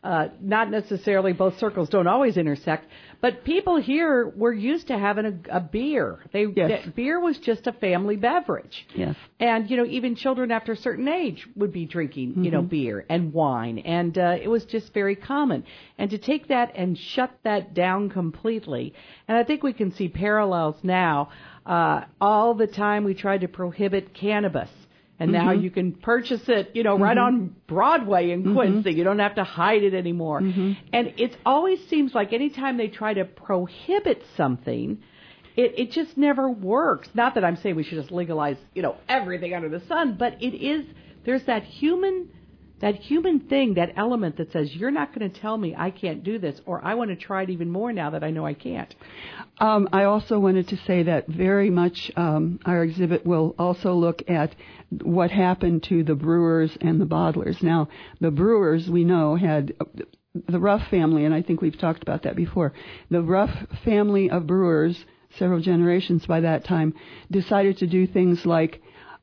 Uh, 0.04 0.30
not 0.42 0.72
necessarily 0.72 1.32
both 1.32 1.60
circles 1.60 1.88
don't 1.88 2.08
always 2.08 2.36
intersect, 2.36 2.88
but 3.22 3.44
people 3.44 3.80
here 3.80 4.28
were 4.36 4.52
used 4.52 4.88
to 4.88 4.98
having 4.98 5.26
a, 5.26 5.58
a 5.58 5.60
beer. 5.60 6.18
They 6.34 6.48
Yes. 6.56 6.86
that 6.86 6.96
beer 6.96 7.20
was 7.20 7.38
just 7.38 7.68
a 7.68 7.72
family 7.72 8.16
beverage. 8.16 8.88
Yes. 8.96 9.16
And 9.40 9.70
you 9.70 9.78
know, 9.78 9.86
even 9.86 10.16
children 10.16 10.52
after 10.52 10.72
a 10.72 10.76
certain 10.76 11.08
age 11.08 11.48
would 11.56 11.72
be 11.72 11.86
drinking, 11.86 12.44
you 12.44 12.50
know, 12.50 12.64
beer 12.64 13.06
and 13.10 13.32
wine, 13.32 13.78
and 13.78 14.18
uh, 14.18 14.38
it 14.42 14.48
was 14.48 14.66
just 14.66 14.92
very 14.92 15.16
common. 15.16 15.64
And 16.00 16.10
to 16.10 16.18
take 16.18 16.48
that 16.48 16.72
and 16.76 16.98
shut 16.98 17.30
that 17.44 17.76
down 17.76 18.10
completely, 18.10 18.96
and 19.28 19.38
I 19.38 19.44
think 19.44 19.62
we 19.62 19.74
can 19.74 19.92
see 19.92 20.08
parallels 20.10 20.78
now. 20.82 21.30
Uh, 21.64 22.06
all 22.20 22.56
the 22.56 22.66
time 22.66 23.04
we 23.04 23.14
tried 23.14 23.42
to 23.42 23.48
prohibit 23.48 24.16
cannabis, 24.16 24.70
and 25.22 25.32
now 25.32 25.52
mm-hmm. 25.52 25.64
you 25.64 25.70
can 25.70 25.92
purchase 25.92 26.42
it, 26.48 26.72
you 26.74 26.82
know, 26.82 26.98
right 26.98 27.16
mm-hmm. 27.16 27.36
on 27.36 27.56
Broadway 27.68 28.32
in 28.32 28.42
mm-hmm. 28.42 28.56
Quincy. 28.56 28.92
You 28.94 29.04
don't 29.04 29.20
have 29.20 29.36
to 29.36 29.44
hide 29.44 29.84
it 29.84 29.94
anymore. 29.94 30.40
And 30.92 31.14
it 31.18 31.38
always 31.46 31.80
seems 31.90 32.16
like 32.16 32.34
anytime 32.34 32.78
they 32.78 32.88
try 32.88 33.14
to 33.14 33.26
prohibit 33.26 34.24
something, 34.36 35.04
it, 35.56 35.78
it 35.78 35.92
just 35.92 36.18
never 36.18 36.50
works. 36.50 37.08
Not 37.14 37.36
that 37.36 37.46
I'm 37.46 37.58
saying 37.58 37.76
we 37.76 37.84
should 37.84 38.00
just 38.00 38.12
legalize, 38.12 38.58
you 38.74 38.82
know, 38.82 38.96
everything 39.08 39.54
under 39.54 39.70
the 39.70 39.86
sun, 39.86 40.16
but 40.18 40.42
it 40.42 40.56
is 40.56 40.86
there's 41.24 41.46
that 41.46 41.66
human 41.66 42.30
that 42.82 42.96
human 42.96 43.40
thing, 43.40 43.76
that 43.76 43.94
element 43.96 44.38
that 44.38 44.52
says 44.52 44.76
you're 44.76 44.92
not 44.92 45.14
going 45.14 45.32
to 45.32 45.40
tell 45.40 45.58
me 45.58 45.76
I 45.78 45.92
can't 45.92 46.24
do 46.24 46.40
this, 46.40 46.60
or 46.66 46.84
I 46.84 46.96
want 46.96 47.12
to 47.12 47.16
try 47.16 47.44
it 47.44 47.50
even 47.50 47.70
more 47.70 47.94
now 47.94 48.10
that 48.10 48.24
I 48.24 48.32
know 48.32 48.46
I 48.46 48.54
can't. 48.54 48.94
Um, 49.60 49.88
I 49.94 50.04
also 50.04 50.40
wanted 50.40 50.68
to 50.70 50.78
say 50.88 51.04
that 51.04 51.28
very 51.28 51.70
much 51.70 52.12
um, 52.16 52.60
our 52.66 52.84
exhibit 52.84 53.26
will 53.26 53.56
also 53.60 53.94
look 53.94 54.24
at 54.28 54.56
what 55.02 55.32
happened 55.32 55.84
to 55.84 56.04
the 56.04 56.16
brewers 56.16 56.76
and 56.82 57.00
the 57.00 57.06
bottlers. 57.06 57.62
Now, 57.62 57.88
the 58.20 58.32
brewers 58.32 58.90
we 58.90 59.04
know 59.04 59.36
had 59.36 59.74
the 60.48 60.60
Ruff 60.60 60.88
family, 60.90 61.26
and 61.26 61.34
I 61.34 61.42
think 61.42 61.62
we've 61.62 61.78
talked 61.78 62.02
about 62.02 62.24
that 62.24 62.36
before. 62.36 62.74
The 63.10 63.22
Ruff 63.22 63.52
family 63.84 64.30
of 64.30 64.48
brewers, 64.48 65.06
several 65.38 65.60
generations 65.62 66.26
by 66.26 66.42
that 66.42 66.66
time, 66.66 66.94
decided 67.30 67.78
to 67.80 67.88
do 67.88 68.08
things 68.08 68.46
like 68.46 68.82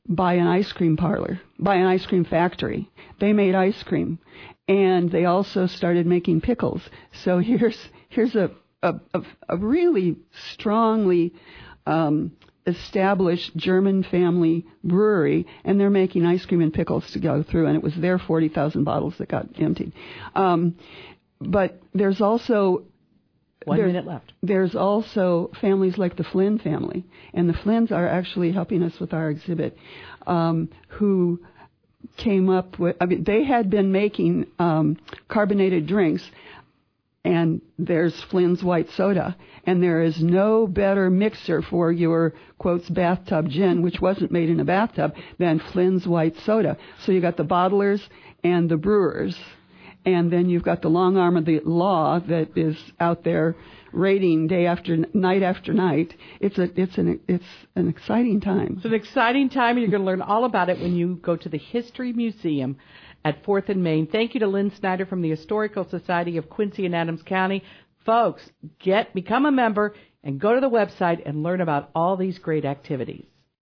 buy 0.09 0.35
an 0.35 0.47
ice 0.47 0.73
cream 0.73 0.97
parlor, 0.97 1.41
buy 1.59 1.77
an 1.77 1.87
ice 1.87 2.07
cream 2.07 2.25
factory. 2.25 2.91
They 3.21 3.33
made 3.33 3.55
ice 3.55 3.83
cream, 3.83 4.19
and 4.67 5.11
they 5.11 5.25
also 5.25 5.67
started 5.67 6.07
making 6.07 6.41
pickles. 6.41 6.83
So 7.25 7.39
here's 7.39 7.79
here's 8.09 8.35
a 8.35 8.51
a, 8.83 8.95
a, 9.15 9.23
a 9.49 9.57
really 9.57 10.17
strongly 10.53 11.35
um, 11.87 12.33
established 12.67 13.57
German 13.57 14.03
family 14.05 14.67
brewery, 14.85 15.47
and 15.65 15.81
they're 15.81 15.91
making 15.91 16.27
ice 16.27 16.45
cream 16.47 16.61
and 16.61 16.73
pickles 16.73 17.11
to 17.13 17.19
go 17.19 17.43
through, 17.43 17.67
and 17.67 17.77
it 17.77 17.83
was 17.83 17.95
their 17.97 18.19
40,000 18.19 18.85
bottles 18.85 19.15
that 19.19 19.29
got 19.29 19.47
emptied. 19.59 19.93
Um, 20.35 20.77
but 21.41 21.81
there's 21.95 22.21
also 22.21 22.85
One 23.69 23.79
there- 23.79 23.87
minute 23.87 24.07
left. 24.07 24.33
there's 24.43 24.75
also 24.75 25.51
families 25.61 25.99
like 25.99 26.17
the 26.17 26.25
Flynn 26.25 26.59
family, 26.59 27.05
and 27.35 27.49
the 27.49 27.55
Flynns 27.55 27.93
are 27.93 28.07
actually 28.07 28.53
helping 28.53 28.83
us 28.83 28.99
with 29.01 29.13
our 29.13 29.31
exhibit, 29.31 29.77
um, 30.27 30.69
who 30.89 31.41
came 32.17 32.49
up 32.49 32.79
with. 32.79 32.97
I 33.01 33.07
mean, 33.07 33.25
they 33.25 33.45
had 33.45 33.71
been 33.71 33.93
making 33.93 34.47
um, 34.59 34.97
carbonated 35.29 35.87
drinks, 35.87 36.29
and 37.25 37.61
there's 37.79 38.19
Flynn's 38.31 38.63
white 38.63 38.89
soda, 38.91 39.37
and 39.65 39.83
there 39.83 40.03
is 40.03 40.23
no 40.23 40.67
better 40.67 41.11
mixer 41.11 41.63
for 41.63 41.93
your 41.93 42.33
quotes 42.59 42.89
bathtub 42.89 43.49
gin, 43.49 43.83
which 43.83 44.01
wasn't 44.01 44.31
made 44.33 44.49
in 44.49 44.61
a 44.61 44.65
bathtub, 44.65 45.15
than 45.39 45.59
Flynn's 45.59 46.07
white 46.07 46.37
soda. 46.45 46.77
So 47.05 47.13
you 47.13 47.21
got 47.21 47.37
the 47.37 47.45
bottlers 47.45 48.01
and 48.43 48.69
the 48.69 48.77
brewers 48.77 49.37
and 50.15 50.33
then 50.33 50.49
you've 50.49 50.63
got 50.63 50.83
the 50.83 50.89
long 50.89 51.17
arm 51.17 51.37
of 51.37 51.45
the 51.45 51.61
law 51.65 52.19
that 52.21 52.57
is 52.57 52.77
out 53.01 53.25
there 53.25 53.57
raiding 53.93 54.47
day 54.47 54.67
after 54.67 54.97
night 55.13 55.43
after 55.43 55.73
night. 55.73 56.15
It's 56.41 56.59
a 56.59 56.69
it's 56.81 56.99
an 56.99 57.21
it's 57.29 57.45
an 57.75 57.89
exciting 57.89 58.41
time. 58.41 58.75
It's 58.77 58.85
an 58.85 58.95
exciting 58.95 59.49
time, 59.51 59.77
and 59.77 59.81
you're 59.81 59.91
going 59.91 60.03
to 60.03 60.07
learn 60.07 60.23
all 60.23 60.45
about 60.45 60.69
it 60.69 60.81
when 60.81 60.95
you 60.95 61.17
go 61.17 61.37
to 61.37 61.49
the 61.49 61.59
History 61.59 62.13
Museum 62.13 62.77
at 63.25 63.45
4th 63.45 63.69
and 63.69 63.83
Main. 63.83 64.07
Thank 64.07 64.35
you 64.35 64.41
to 64.41 64.47
Lynn 64.47 64.73
Snyder 64.79 65.07
from 65.07 65.23
the 65.23 65.31
Historical 65.31 65.89
Society 65.89 66.37
of 66.37 66.49
Quincy 66.49 66.87
and 66.87 66.95
Adams 66.95 67.23
County. 67.23 67.65
Folks, 68.05 68.49
get 68.79 69.15
become 69.15 69.47
a 69.47 69.53
member 69.53 69.95
and 70.23 70.41
go 70.41 70.55
to 70.55 70.61
the 70.61 70.71
website 70.71 71.23
and 71.27 71.43
learn 71.43 71.61
about 71.61 71.91
all 71.95 72.17
these 72.17 72.39
great 72.39 72.65
activities. 72.65 73.27